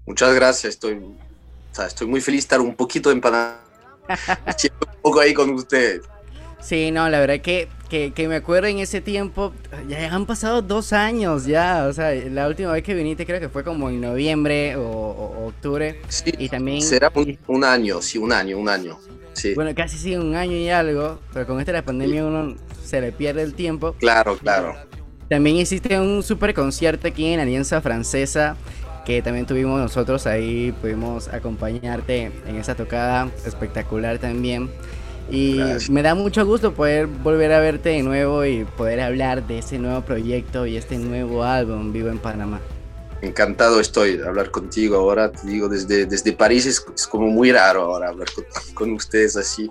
[0.06, 1.00] Muchas gracias, estoy,
[1.86, 3.60] estoy muy feliz de estar un poquito en Panamá,
[4.08, 6.02] un poco ahí con ustedes.
[6.60, 9.52] Sí, no, la verdad que, que, me acuerdo en ese tiempo,
[9.88, 13.48] ya han pasado dos años ya, o sea, la última vez que viniste creo que
[13.48, 16.00] fue como en noviembre o, octubre.
[16.08, 16.82] Sí, y también...
[16.82, 17.12] Será
[17.46, 18.98] un, año, sí, un año, un año.
[19.32, 19.54] Sí.
[19.54, 23.12] Bueno, casi sí, un año y algo, pero con esta la pandemia uno se le
[23.12, 23.94] pierde el tiempo.
[24.00, 24.74] Claro, claro.
[25.28, 28.56] También hiciste un super concierto aquí en Alianza Francesa
[29.08, 34.68] que también tuvimos nosotros ahí, pudimos acompañarte en esa tocada espectacular también.
[35.30, 35.60] Y
[35.90, 39.78] me da mucho gusto poder volver a verte de nuevo y poder hablar de ese
[39.78, 42.60] nuevo proyecto y este nuevo álbum Vivo en Panamá.
[43.20, 47.82] Encantado estoy de hablar contigo ahora, te digo, desde, desde París es, como muy raro
[47.82, 48.28] ahora hablar
[48.74, 49.70] con, ustedes así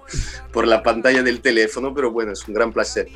[0.51, 3.07] por la pantalla del teléfono, pero bueno, es un gran placer.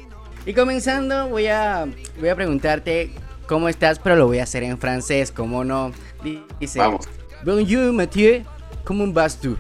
[0.46, 1.86] Y comenzando, voy a,
[2.20, 3.12] voy a preguntarte
[3.46, 5.92] cómo estás, pero lo voy a hacer en francés, ¿cómo no?
[6.60, 7.08] Dice, Vamos.
[7.44, 8.44] Bonjour Mathieu,
[8.86, 9.58] ¿cómo vas tú?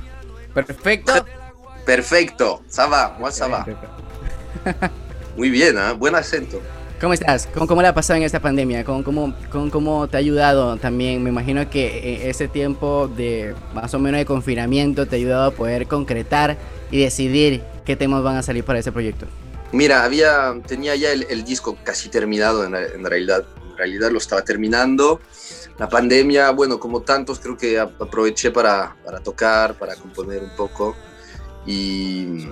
[0.53, 1.25] Perfecto.
[1.85, 3.17] Perfecto, ça va.
[5.37, 5.93] Muy bien, ¿eh?
[5.93, 6.61] buen acento.
[6.99, 7.47] ¿Cómo estás?
[7.51, 8.83] ¿Cómo, ¿Cómo, le ha pasado en esta pandemia?
[8.85, 9.33] ¿Cómo, cómo,
[9.71, 11.23] cómo, te ha ayudado también?
[11.23, 15.45] Me imagino que eh, ese tiempo de más o menos de confinamiento te ha ayudado
[15.45, 16.57] a poder concretar
[16.91, 19.25] y decidir qué temas van a salir para ese proyecto.
[19.71, 23.45] Mira, había, tenía ya el, disco casi terminado en, en, realidad.
[23.71, 25.21] En realidad lo estaba terminando.
[25.79, 30.95] La pandemia, bueno, como tantos, creo que aproveché para, para tocar, para componer un poco
[31.65, 32.47] y,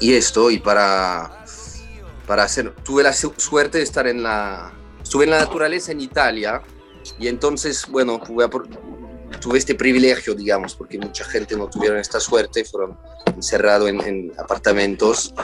[0.00, 1.44] y esto, y para,
[2.26, 6.62] para hacer, tuve la suerte de estar en la, estuve en la naturaleza en Italia,
[7.18, 8.48] y entonces, bueno, tuve,
[9.58, 15.34] este privilegio, digamos, porque mucha gente no tuvieron esta suerte, fueron encerrados en, apartamentos,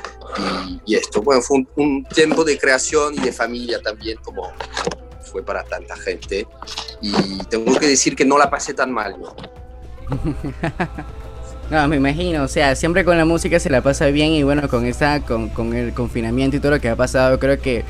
[0.86, 4.52] y, esto, bueno, fue un, tiempo de creación y de familia también, como,
[5.22, 6.46] fue para tanta gente,
[7.00, 9.16] y tengo que decir que no la pasé tan mal.
[9.20, 9.36] ¿no?
[11.70, 14.68] No, me imagino, o sea, siempre con la música se la pasa bien y bueno,
[14.68, 17.84] con esta, con, con el confinamiento y todo lo que ha pasado, creo que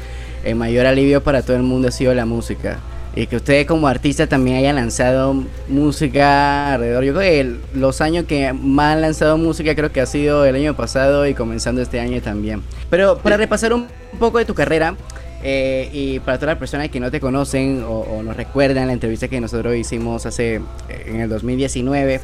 [0.44, 2.78] el mayor alivio para todo el mundo ha sido la música.
[3.14, 7.04] Y que ustedes como artistas también hayan lanzado música alrededor.
[7.04, 10.54] Yo creo que los años que más han lanzado música creo que ha sido el
[10.54, 12.62] año pasado y comenzando este año también.
[12.90, 14.96] Pero para repasar un poco de tu carrera,
[15.42, 18.94] eh, y para todas las personas que no te conocen o, o, nos recuerdan la
[18.94, 22.20] entrevista que nosotros hicimos hace en el 2019,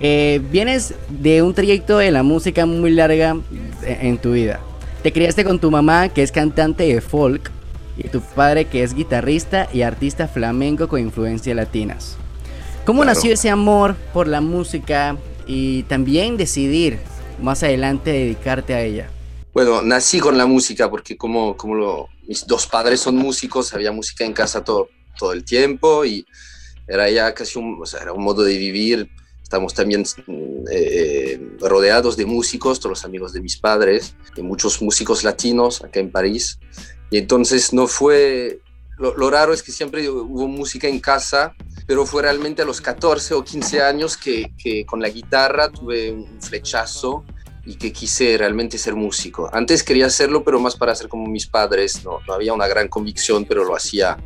[0.00, 3.36] eh, vienes de un trayecto de la música muy larga
[3.82, 4.60] en tu vida.
[5.02, 7.50] Te criaste con tu mamá, que es cantante de folk,
[7.96, 12.16] y tu padre, que es guitarrista y artista flamenco con influencias latinas.
[12.84, 15.16] ¿Cómo nació ese amor por la música
[15.46, 16.98] y también decidir
[17.40, 19.10] más adelante dedicarte a ella?
[19.52, 24.24] Bueno, nací con la música porque como, como mis dos padres son músicos, había música
[24.24, 24.88] en casa todo,
[25.18, 26.26] todo el tiempo y
[26.86, 29.08] era ya casi un, o sea, era un modo de vivir.
[29.46, 30.04] Estamos también
[30.72, 36.00] eh, rodeados de músicos, todos los amigos de mis padres, y muchos músicos latinos acá
[36.00, 36.58] en París.
[37.12, 38.58] Y entonces no fue,
[38.98, 41.54] lo, lo, raro es que siempre hubo música en casa,
[41.86, 46.10] pero fue realmente a los 14 o 15 años que, que con la guitarra tuve
[46.10, 47.24] un flechazo
[47.64, 49.48] y que quise realmente ser músico.
[49.52, 52.88] Antes quería hacerlo, pero más para ser como mis padres, no, no había una gran
[52.88, 54.16] convicción, pero lo hacía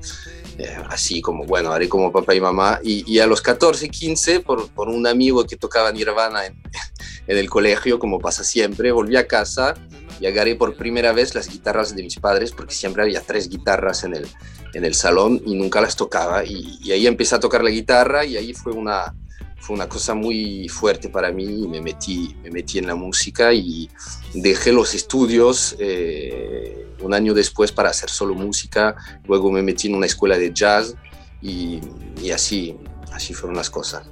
[0.61, 2.81] eh, así como, bueno, haré como papá y mamá.
[2.83, 6.61] Y, y a los 14, 15, por, por, un amigo que tocaba Nirvana en,
[7.27, 9.75] en, el colegio, como pasa siempre, volví a casa
[10.21, 14.05] y agarré por primera vez las guitarras de mis padres, porque siempre había tres guitarras
[14.05, 14.27] en el,
[14.75, 16.45] en el salón y nunca las tocaba.
[16.45, 19.15] Y, y ahí empecé a tocar la guitarra y ahí fue una,
[19.61, 23.89] fue una cosa muy fuerte para mí me metí, me metí en la música y
[24.35, 28.97] dejé los estudios eh, un año después para hacer solo música,
[29.27, 30.95] luego me metí en una escuela de jazz
[31.43, 31.81] y,
[32.23, 32.77] y así,
[33.13, 34.03] así fueron las cosas.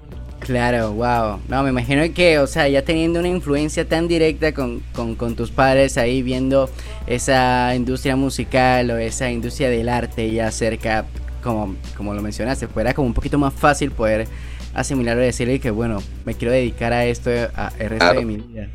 [0.41, 1.41] Claro, wow.
[1.49, 5.35] No, me imagino que, o sea, ya teniendo una influencia tan directa con, con, con,
[5.35, 6.71] tus padres ahí viendo
[7.07, 11.07] esa industria musical o esa industria del arte ya cerca,
[11.43, 14.29] como, como lo mencionaste, fuera como un poquito más fácil poder
[14.75, 18.21] asimilar o decirle que, bueno, me quiero dedicar a esto a, el resto claro.
[18.21, 18.69] de mi vida.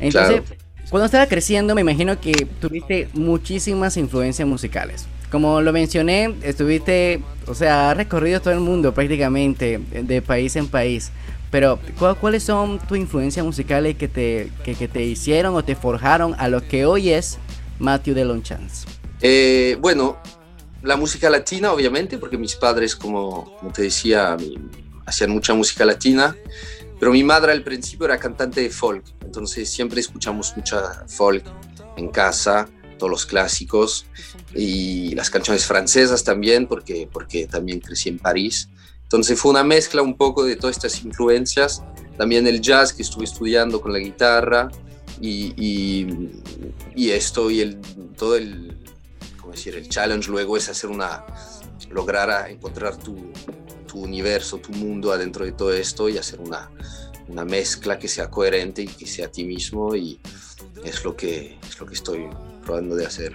[0.00, 0.60] Entonces, claro.
[0.90, 5.06] cuando estaba creciendo, me imagino que tuviste muchísimas influencias musicales.
[5.30, 10.66] Como lo mencioné, estuviste, o sea, has recorrido todo el mundo prácticamente, de país en
[10.66, 11.12] país.
[11.50, 11.78] Pero,
[12.20, 16.48] ¿cuáles son tus influencias musicales que te, que, que te hicieron o te forjaron a
[16.48, 17.38] lo que hoy es
[17.80, 18.86] Matthew de Longchamps?
[19.20, 20.18] Eh, bueno,
[20.82, 24.56] la música latina, obviamente, porque mis padres, como, como te decía, mi,
[25.06, 26.36] hacían mucha música latina,
[26.98, 31.44] pero mi madre al principio era cantante de folk, entonces siempre escuchamos mucha folk
[31.96, 34.06] en casa, todos los clásicos
[34.54, 38.68] y las canciones francesas también, porque, porque también crecí en París.
[39.02, 41.82] Entonces fue una mezcla un poco de todas estas influencias,
[42.16, 44.70] también el jazz que estuve estudiando con la guitarra
[45.20, 46.30] y, y,
[46.94, 47.80] y esto y el,
[48.16, 48.76] todo el,
[49.40, 49.74] ¿cómo decir?
[49.74, 51.24] el challenge luego es hacer una,
[51.90, 53.32] lograr encontrar tu,
[53.90, 56.70] tu universo, tu mundo adentro de todo esto y hacer una,
[57.28, 60.20] una mezcla que sea coherente y que sea a ti mismo y
[60.84, 62.28] es lo que, es lo que estoy
[62.64, 63.32] probando de hacer.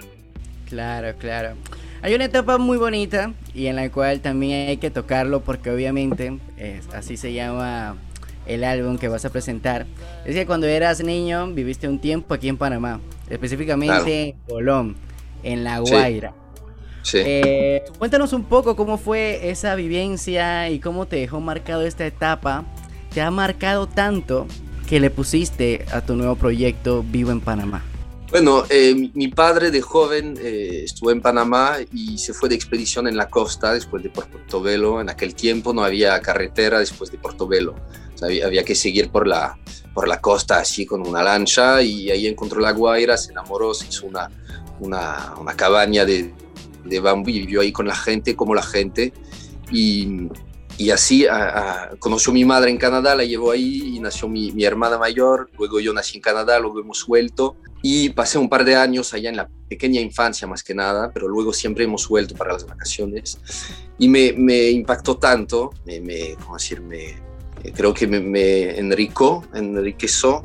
[0.66, 1.56] Claro, claro.
[2.00, 6.38] Hay una etapa muy bonita y en la cual también hay que tocarlo porque obviamente
[6.56, 7.96] es, así se llama
[8.46, 9.86] el álbum que vas a presentar.
[10.24, 14.08] Es que cuando eras niño viviste un tiempo aquí en Panamá, específicamente claro.
[14.08, 14.96] en Colón,
[15.42, 16.30] en La Guaira.
[16.30, 16.45] Sí.
[17.06, 17.18] Sí.
[17.24, 22.64] Eh, cuéntanos un poco cómo fue esa vivencia y cómo te dejó marcado esta etapa.
[23.14, 24.48] Te ha marcado tanto
[24.88, 27.84] que le pusiste a tu nuevo proyecto Vivo en Panamá.
[28.32, 33.06] Bueno, eh, mi, padre de joven eh, estuvo en Panamá y se fue de expedición
[33.06, 35.00] en la costa después de Portobelo.
[35.00, 37.76] En aquel tiempo no había carretera después de Portobelo.
[38.14, 39.56] O sea, había, había, que seguir por la,
[39.94, 43.86] por la costa así con una lancha y ahí encontró la Guaira, se enamoró, se
[43.86, 44.28] hizo una,
[44.80, 46.34] una, una cabaña de,
[46.88, 49.12] de bambú y vivió ahí con la gente, como la gente.
[49.70, 50.28] Y,
[50.78, 54.52] y así a, a, conoció mi madre en Canadá, la llevó ahí y nació mi,
[54.52, 55.50] mi, hermana mayor.
[55.58, 57.56] Luego yo nací en Canadá, luego hemos vuelto.
[57.82, 61.28] Y pasé un par de años allá en la pequeña infancia más que nada, pero
[61.28, 63.38] luego siempre hemos vuelto para las vacaciones.
[63.98, 66.80] Y me, me impactó tanto, me, me, ¿cómo decir?
[66.80, 67.16] Me,
[67.74, 70.42] creo que me, me enricó, enriqueció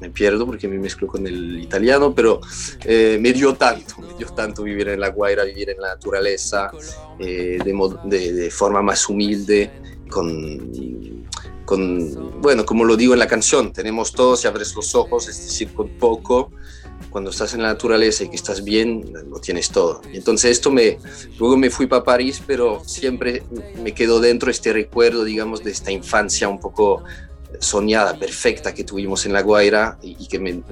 [0.00, 2.40] me pierdo porque me mezclo con el italiano, pero
[2.84, 6.70] eh, me dio tanto, me dio tanto vivir en la Guaira, vivir en la naturaleza,
[7.18, 9.70] eh, de, de, de, forma más humilde,
[10.08, 11.30] con,
[12.40, 15.72] bueno, como lo digo en la canción, tenemos todo si abres los ojos, es decir,
[15.72, 16.50] con poco,
[17.10, 20.00] cuando estás en la naturaleza y que estás bien, lo tienes todo.
[20.12, 20.72] Entonces esto
[21.38, 23.42] luego me fui para París, pero siempre
[23.82, 27.02] me quedó dentro este recuerdo, digamos, de esta infancia un poco
[27.58, 30.62] soñada, perfecta que tuvimos en La Guaira y, que me,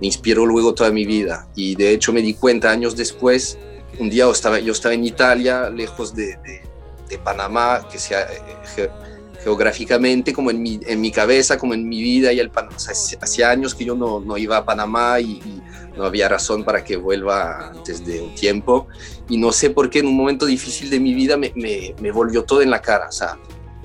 [0.00, 1.48] inspiró luego toda mi vida.
[1.54, 3.58] Y de hecho me di cuenta años después,
[3.98, 6.38] un día yo estaba, yo estaba en Italia, lejos de,
[7.22, 8.26] Panamá, que sea
[8.74, 8.90] ge,
[9.44, 12.94] geográficamente, como en mi, en mi, cabeza, como en mi vida, y el, o sea,
[13.20, 15.40] hacía años que yo no, no iba a Panamá y,
[15.96, 18.88] no había razón para que vuelva antes de un tiempo.
[19.28, 22.42] Y no sé por qué en un momento difícil de mi vida me, me, volvió
[22.42, 23.08] todo en la cara.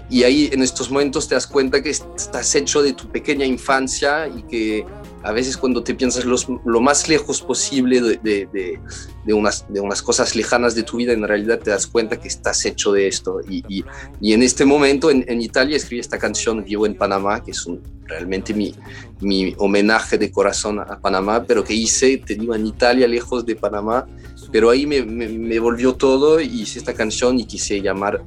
[0.10, 4.28] Y ahí en estos momentos te das cuenta que estás hecho de tu pequeña infancia
[4.28, 4.86] y que
[5.24, 8.80] a veces cuando te piensas los, lo más lejos posible de, de, de,
[9.26, 12.28] de, unas, de unas cosas lejanas de tu vida, en realidad te das cuenta que
[12.28, 13.42] estás hecho de esto.
[13.48, 13.84] Y, y,
[14.22, 17.66] y en este momento en, en, Italia escribí esta canción, Vivo en Panamá, que es
[17.66, 18.74] un, realmente mi,
[19.20, 23.56] mi homenaje de corazón a Panamá, pero que hice, te digo, en Italia, lejos de
[23.56, 24.08] Panamá,
[24.52, 28.24] pero ahí me, me, me volvió todo y hice esta canción y quise llamar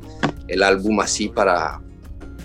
[0.48, 1.80] el álbum así para,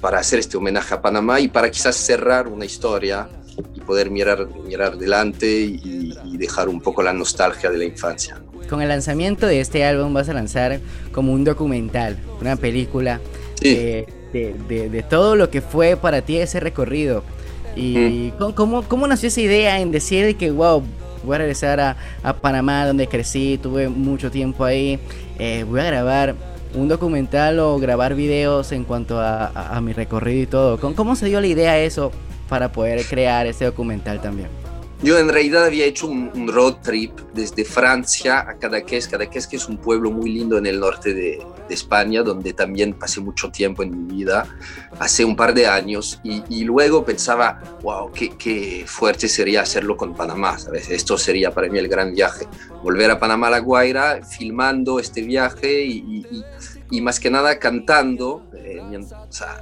[0.01, 3.27] para hacer este homenaje a Panamá y para quizás cerrar una historia
[3.75, 8.41] y poder mirar, mirar adelante y, y dejar un poco la nostalgia de la infancia.
[8.69, 10.79] Con el lanzamiento de este álbum vas a lanzar
[11.11, 13.19] como un documental, una película
[13.61, 17.23] eh, de, de- de todo lo que fue para ti ese recorrido.
[17.75, 20.83] ¿Y ¿cómo- cómo, cómo nació esa idea en decir que, wow,
[21.23, 24.99] voy a regresar a, a Panamá donde crecí, tuve mucho tiempo ahí,
[25.39, 26.35] eh, voy a grabar
[26.73, 30.79] un documental o grabar videos en cuanto a, mi recorrido y todo?
[30.79, 32.11] ¿Cómo, ¿Cómo se dio la idea eso
[32.49, 34.49] para poder crear ese documental también?
[35.03, 39.07] Yo en realidad había hecho un, road trip desde Francia a Cadaqués.
[39.07, 43.19] Cadaqués que es un pueblo muy lindo en el norte de, España, donde también pasé
[43.19, 44.47] mucho tiempo en mi vida,
[44.99, 46.19] hace un par de años.
[46.23, 50.89] Y, luego pensaba, wow, qué, qué fuerte sería hacerlo con Panamá, ¿sabes?
[50.89, 52.47] Esto sería para mí el gran viaje.
[52.81, 56.25] Volver a Panamá, La Guaira, filmando este viaje y-
[56.91, 58.81] y- más que nada cantando, eh,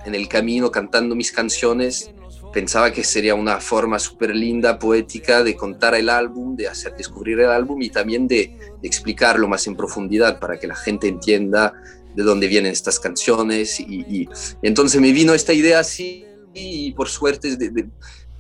[0.06, 2.12] en el camino, cantando mis canciones
[2.56, 7.38] pensaba que sería una forma súper linda, poética de contar el álbum, de hacer descubrir
[7.42, 11.74] el álbum y también de, explicarlo más en profundidad para que la gente entienda
[12.16, 13.80] de dónde vienen estas canciones.
[13.80, 14.30] Y,
[14.62, 16.24] entonces me vino esta idea así
[16.54, 17.90] y por suerte desde, de-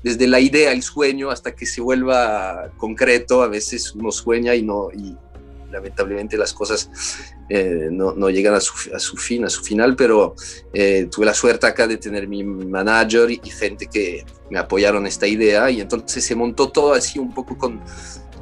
[0.01, 4.61] desde la idea, el sueño, hasta que se vuelva concreto, a veces uno sueña y
[4.61, 4.91] no...
[4.91, 5.17] Y,
[5.71, 6.89] lamentablemente las cosas
[7.47, 10.35] eh, no, no llegan a su, a su fin, a su final, pero
[10.73, 15.27] eh, tuve la suerte acá de tener mi manager y, gente que me apoyaron esta
[15.27, 17.79] idea y entonces se montó todo así un poco con,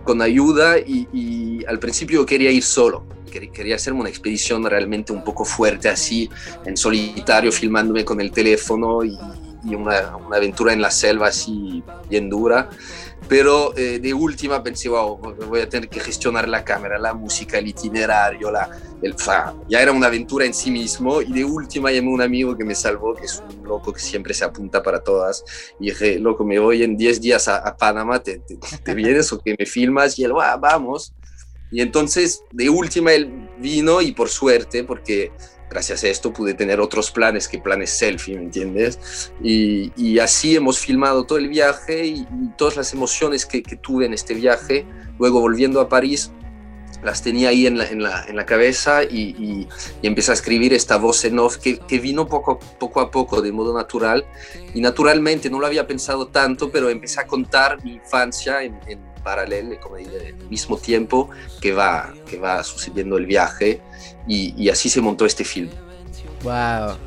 [0.06, 5.12] con ayuda y, al principio yo quería ir solo, quería, quería hacerme una expedición realmente
[5.14, 6.30] un poco fuerte así,
[6.66, 9.18] en solitario, filmándome con el teléfono y,
[9.66, 12.70] y una, una aventura en la selva así bien dura.
[13.34, 15.18] Pero eh, de última pensé, wow,
[15.50, 18.70] voy a tener que gestionar la cámara, la música, el itinerario, la,
[19.02, 21.20] el, sea, ya era una aventura en sí mismo.
[21.20, 24.00] Y de última llamé a un amigo que me salvó, que es un loco que
[24.00, 25.44] siempre se apunta para todas.
[25.80, 29.34] Y dije, loco, me voy en 10 días a, a Panamá, ¿te, te, te vienes
[29.34, 30.20] o que me filmas?
[30.20, 31.12] Y él, "Ah, vamos.
[31.72, 35.32] Y entonces, de última, él vino y por suerte, porque
[35.74, 39.32] gracias a esto pude tener otros planes que planes selfie, ¿me entiendes?
[39.42, 44.36] Y, así hemos filmado todo el viaje y, todas las emociones que, tuve en este
[44.36, 44.86] viaje.
[45.18, 46.32] Luego volviendo a París,
[47.04, 49.68] las tenía ahí en la, en la, en la cabeza y, y,
[50.02, 53.42] y, empecé a escribir esta voz en off que, que vino poco, poco a poco,
[53.42, 54.26] de modo natural.
[54.76, 58.80] Y naturalmente, no lo había pensado tanto, pero empecé a contar mi infancia en
[59.24, 61.30] paralelo, como dice, al mismo tiempo
[61.62, 63.82] que va, que va sucediendo el viaje.
[64.28, 65.70] Y, y, así se montó este film.
[66.44, 66.98] ¡Wow!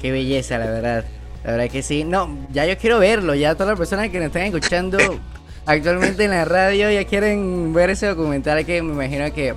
[0.00, 1.04] ¡Qué belleza, la verdad!
[1.44, 2.02] La verdad que sí.
[2.02, 3.34] No, ya yo quiero verlo.
[3.34, 4.98] Ya todas las personas que nos están escuchando
[5.66, 9.54] actualmente en la radio ya quieren ver ese documental que me imagino que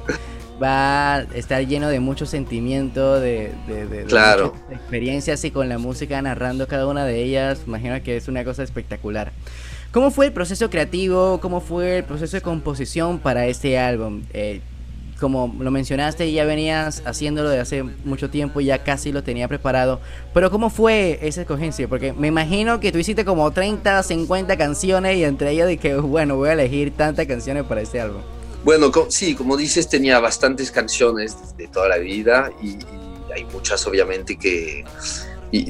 [0.62, 4.54] va a estar lleno de mucho sentimiento, de, de, de, claro.
[4.70, 7.62] de experiencias y con la música narrando cada una de ellas.
[7.66, 9.32] Imagino que es una cosa espectacular.
[9.92, 11.40] ¿Cómo fue el proceso creativo?
[11.42, 14.22] ¿Cómo fue el proceso de composición para este álbum?
[14.34, 14.62] Eh,
[15.20, 20.00] como lo mencionaste, ya venías haciéndolo de hace mucho tiempo, ya casi lo tenía preparado.
[20.34, 21.88] Pero ¿cómo fue esa escogencia?
[21.88, 26.36] Porque me imagino que tú hiciste como 30, 50 canciones y entre ellas dije, bueno,
[26.36, 28.22] voy a elegir tantas canciones para este álbum.
[28.64, 33.86] Bueno, sí, como dices, tenía bastantes canciones de toda la vida y, y hay muchas
[33.88, 34.84] obviamente que,
[35.52, 35.66] y,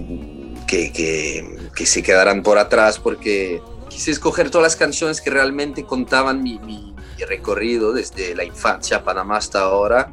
[0.68, 3.62] que, que, que, se quedarán por atrás porque
[4.00, 8.98] quise escoger todas las canciones que realmente contaban mi, mi mi recorrido desde la infancia
[8.98, 10.10] a Panamá hasta ahora.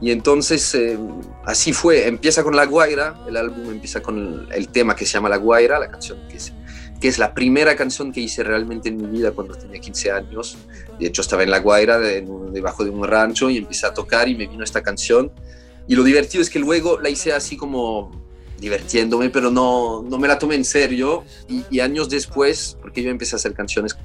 [0.00, 0.98] Y entonces eh,
[1.44, 5.12] así fue, empieza con La Guaira, el álbum empieza con el, el, tema que se
[5.12, 6.54] llama La Guaira, la canción que es,
[7.00, 10.56] que es la primera canción que hice realmente en mi vida cuando tenía 15 años.
[10.98, 14.28] De hecho estaba en La Guaira, de, debajo de un rancho, y empecé a tocar
[14.28, 15.32] y me vino esta canción.
[15.86, 18.27] Y lo divertido es que luego la hice así como
[18.58, 21.24] divirtiéndome, pero no, no me la tomé en serio.
[21.48, 23.96] Y, años después, porque yo empecé a hacer canciones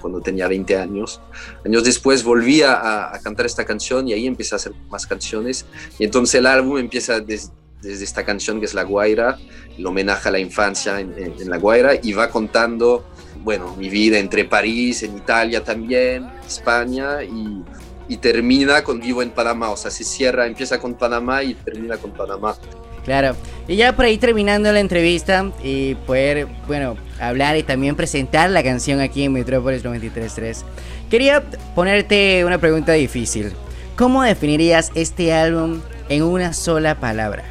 [0.00, 1.20] cuando, tenía 20 años,
[1.64, 5.66] años después volví a, cantar esta canción y ahí empecé a hacer más canciones.
[5.98, 7.50] Y entonces el álbum empieza desde,
[7.82, 9.38] esta canción que es La Guaira,
[9.76, 13.04] el homenaje a la infancia en, La Guaira, y va contando,
[13.42, 17.62] bueno, mi vida entre París, en Italia también, España, y,
[18.08, 19.70] y termina con Vivo en Panamá.
[19.70, 22.56] O sea, se cierra, empieza con Panamá y termina con Panamá.
[23.04, 23.34] Claro,
[23.66, 28.62] y ya por ahí terminando la entrevista y poder, bueno, hablar y también presentar la
[28.62, 30.62] canción aquí en Metrópolis 93.3,
[31.10, 31.42] quería
[31.74, 33.52] ponerte una pregunta difícil.
[33.96, 37.44] ¿Cómo definirías este álbum en una sola palabra?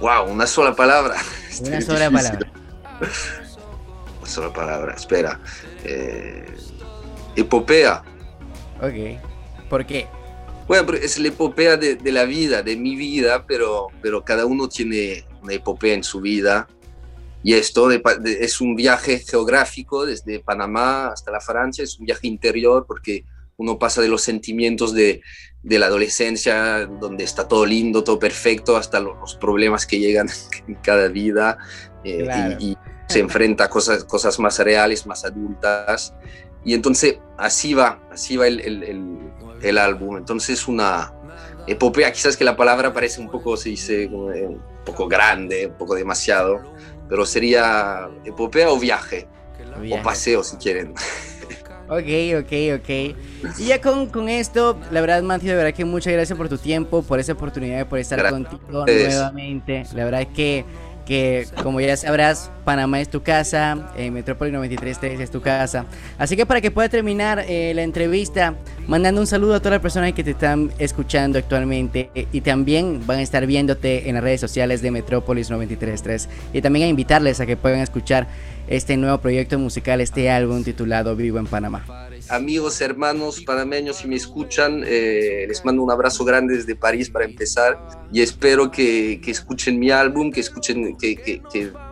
[0.00, 1.14] Wow, una sola palabra.
[1.60, 2.12] Una sola difícil.
[2.12, 2.52] palabra.
[4.20, 5.40] Una sola palabra, espera.
[5.84, 6.46] Eh,
[7.36, 8.02] epopea.
[8.80, 9.18] Ok.
[9.68, 10.06] ¿Por qué?
[10.70, 14.68] Bueno, es la epopea de, de, la vida, de mi vida, pero, pero cada uno
[14.68, 16.68] tiene, una epopea en su vida.
[17.42, 22.06] Y esto de- de- es un viaje geográfico desde Panamá hasta la Francia, es un
[22.06, 23.24] viaje interior porque
[23.56, 25.22] uno pasa de los sentimientos de,
[25.64, 30.28] de la adolescencia, donde está todo lindo, todo perfecto, hasta lo- los problemas que llegan
[30.68, 31.58] en cada vida
[32.04, 32.56] eh, Claro.
[32.60, 32.76] y, y
[33.08, 36.14] se enfrenta a cosas, cosas más reales, más adultas.
[36.64, 39.29] Y entonces así va, así va el, el- el-
[39.62, 40.16] el álbum.
[40.16, 41.12] Entonces una
[41.66, 45.74] epopea, quizás que la palabra parece un poco, se dice, eh, un poco grande, un
[45.74, 46.60] poco demasiado,
[47.08, 49.28] pero sería epopea o viaje,
[49.80, 50.00] Viaje.
[50.00, 50.94] o paseo si quieren.
[51.90, 52.06] Ok,
[52.38, 53.58] ok, ok.
[53.58, 56.56] Y ya con, con esto, la verdad, Matthew, de verdad que muchas gracias por tu
[56.56, 59.82] tiempo, por esa oportunidad, por estar Gracias contigo nuevamente.
[59.94, 60.64] La verdad es que,
[61.62, 65.86] como ya sabrás, Panamá es tu casa, eh, Metrópoli 93.3 es tu casa.
[66.18, 68.54] Así que para que pueda terminar eh, la entrevista,
[68.86, 73.04] mandando un saludo a todas las personas que te están escuchando actualmente eh, y también
[73.06, 77.40] van a estar viéndote en las redes sociales de Metrópolis 93.3 y también a invitarles
[77.40, 78.28] a que puedan escuchar
[78.68, 82.09] este nuevo proyecto musical, este álbum titulado Vivo en Panamá.
[82.30, 87.24] Amigos, hermanos panameños, si me escuchan, eh, les mando un abrazo grande desde París para
[87.24, 87.76] empezar
[88.12, 91.42] y espero que, escuchen mi álbum, que escuchen, que,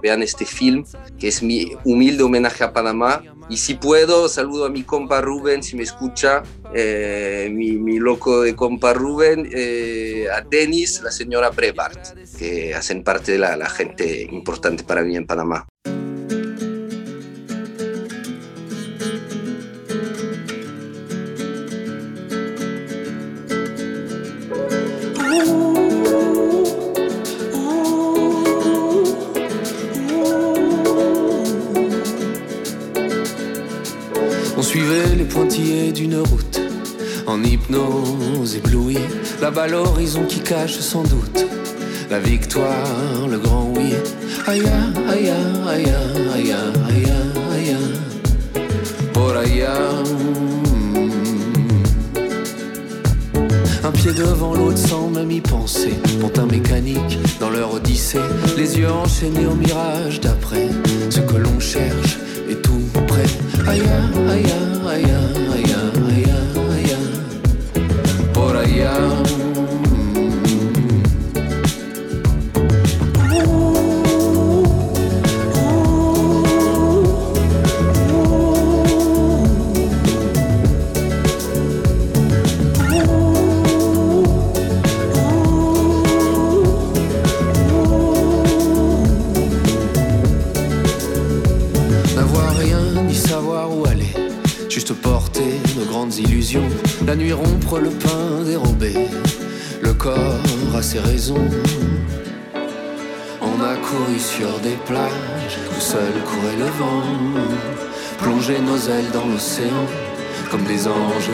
[0.00, 0.84] vean este film,
[1.18, 3.20] que es mi humilde homenaje a Panamá.
[3.48, 8.42] Y si puedo, saludo a mi compa Rubén, si me escucha, eh, mi, mi loco
[8.42, 13.68] de compa Rubén, eh, a Denis, la señora Brebart, que hacen parte de la, la
[13.68, 15.66] gente importante para mí en Panamá.
[35.28, 36.60] Pointillés d'une route,
[37.26, 38.98] en hypnose éblouie.
[39.40, 41.46] Là-bas, l'horizon qui cache sans doute
[42.10, 43.92] la victoire, le grand oui.
[44.46, 44.62] Aïe,
[45.10, 45.30] aïe,
[45.68, 45.84] aïe,
[46.34, 46.52] aïe,
[46.88, 47.06] aïe,
[47.52, 47.76] aïe,
[49.12, 49.74] Por allá.
[53.84, 55.94] Un pied devant l'autre sans même y penser.
[56.20, 58.18] Pontin mécanique dans leur odyssée.
[58.56, 60.68] Les yeux enchaînés au mirage d'après.
[61.10, 62.18] Ce que l'on cherche
[62.48, 63.26] est tout près.
[63.66, 63.82] Aïe,
[64.30, 64.44] aïe,
[64.88, 65.17] aïe, aïe,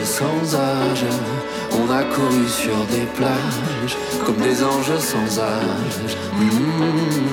[0.02, 1.04] sans âge.
[1.72, 6.16] On a couru sur des plages, comme des anges sans âge.
[6.38, 7.24] Mmh.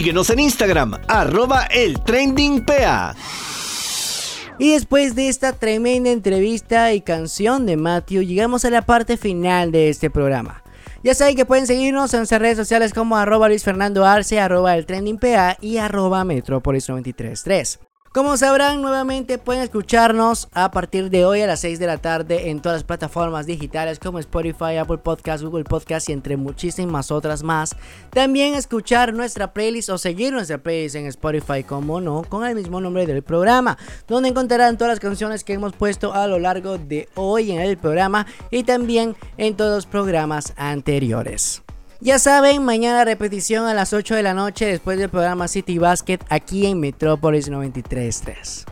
[0.00, 1.98] Síguenos en Instagram, arroba el.
[4.58, 9.72] Y después de esta tremenda entrevista y canción de Matthew, llegamos a la parte final
[9.72, 10.64] de este programa.
[11.04, 14.74] Ya saben que pueden seguirnos en nuestras redes sociales como arroba Luis Fernando Arce, arroba
[14.74, 15.20] el trending
[15.60, 17.89] y arroba Metrópolis 933.
[18.12, 22.50] Como sabrán, nuevamente pueden escucharnos a partir de hoy a las 6 de la tarde
[22.50, 27.44] en todas las plataformas digitales como Spotify, Apple Podcasts, Google Podcasts y entre muchísimas otras
[27.44, 27.76] más.
[28.10, 32.80] También escuchar nuestra playlist o seguir nuestra playlist en Spotify, como no, con el mismo
[32.80, 37.08] nombre del programa, donde encontrarán todas las canciones que hemos puesto a lo largo de
[37.14, 41.62] hoy en el programa y también en todos los programas anteriores.
[42.02, 46.20] Ya saben, mañana repetición a las 8 de la noche después del programa City Basket
[46.30, 48.64] aquí en Metrópolis 93.3.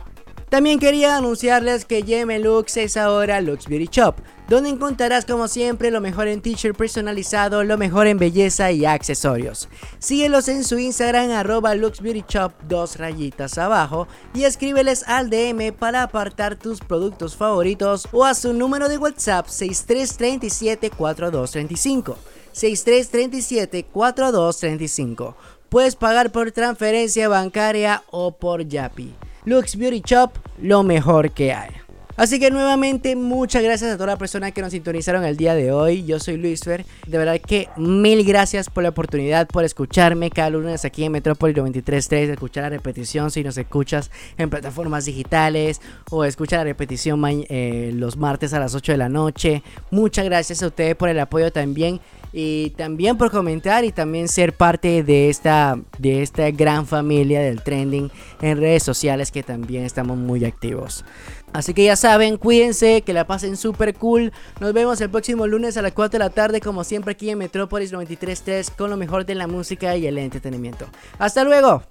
[0.49, 4.15] También quería anunciarles que Yeme Lux es ahora Lux Beauty Shop,
[4.47, 9.69] donde encontrarás como siempre lo mejor en t-shirt personalizado, lo mejor en belleza y accesorios.
[9.99, 15.71] Síguelos en su Instagram arroba Lux Beauty Shop dos rayitas abajo y escríbeles al DM
[15.71, 22.17] para apartar tus productos favoritos o a su número de WhatsApp 6337 4235.
[22.59, 25.35] 6337-4235.
[25.69, 29.13] Puedes pagar por transferencia bancaria o por Yapi.
[29.45, 30.31] Lux Beauty Shop,
[30.61, 31.71] lo mejor que hay.
[32.19, 35.71] Así que nuevamente muchas gracias a toda la persona que nos sintonizaron el día de
[35.71, 36.03] hoy.
[36.03, 36.85] Yo soy Luis Fer.
[37.07, 41.55] De verdad que mil gracias por la oportunidad, por escucharme cada lunes aquí en Metrópolis
[41.55, 45.79] 93.3, escuchar la repetición si nos escuchas en plataformas digitales
[46.11, 49.63] o escucha la repetición eh, los martes a las 8 de la noche.
[49.89, 52.01] Muchas gracias a ustedes por el apoyo también
[52.31, 57.63] y también por comentar y también ser parte de esta, de esta gran familia del
[57.63, 58.11] trending
[58.41, 61.05] en redes sociales que también estamos muy activos.
[61.53, 64.31] Así que ya saben, cuídense, que la pasen súper cool.
[64.59, 67.37] Nos vemos el próximo lunes a las 4 de la tarde, como siempre aquí en
[67.37, 70.87] Metrópolis 93.3, con lo mejor de la música y el entretenimiento.
[71.17, 71.83] ¡Hasta luego!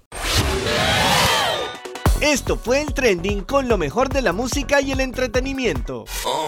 [2.21, 6.03] Esto fue el trending con lo mejor de la música y el entretenimiento.
[6.25, 6.45] Oh.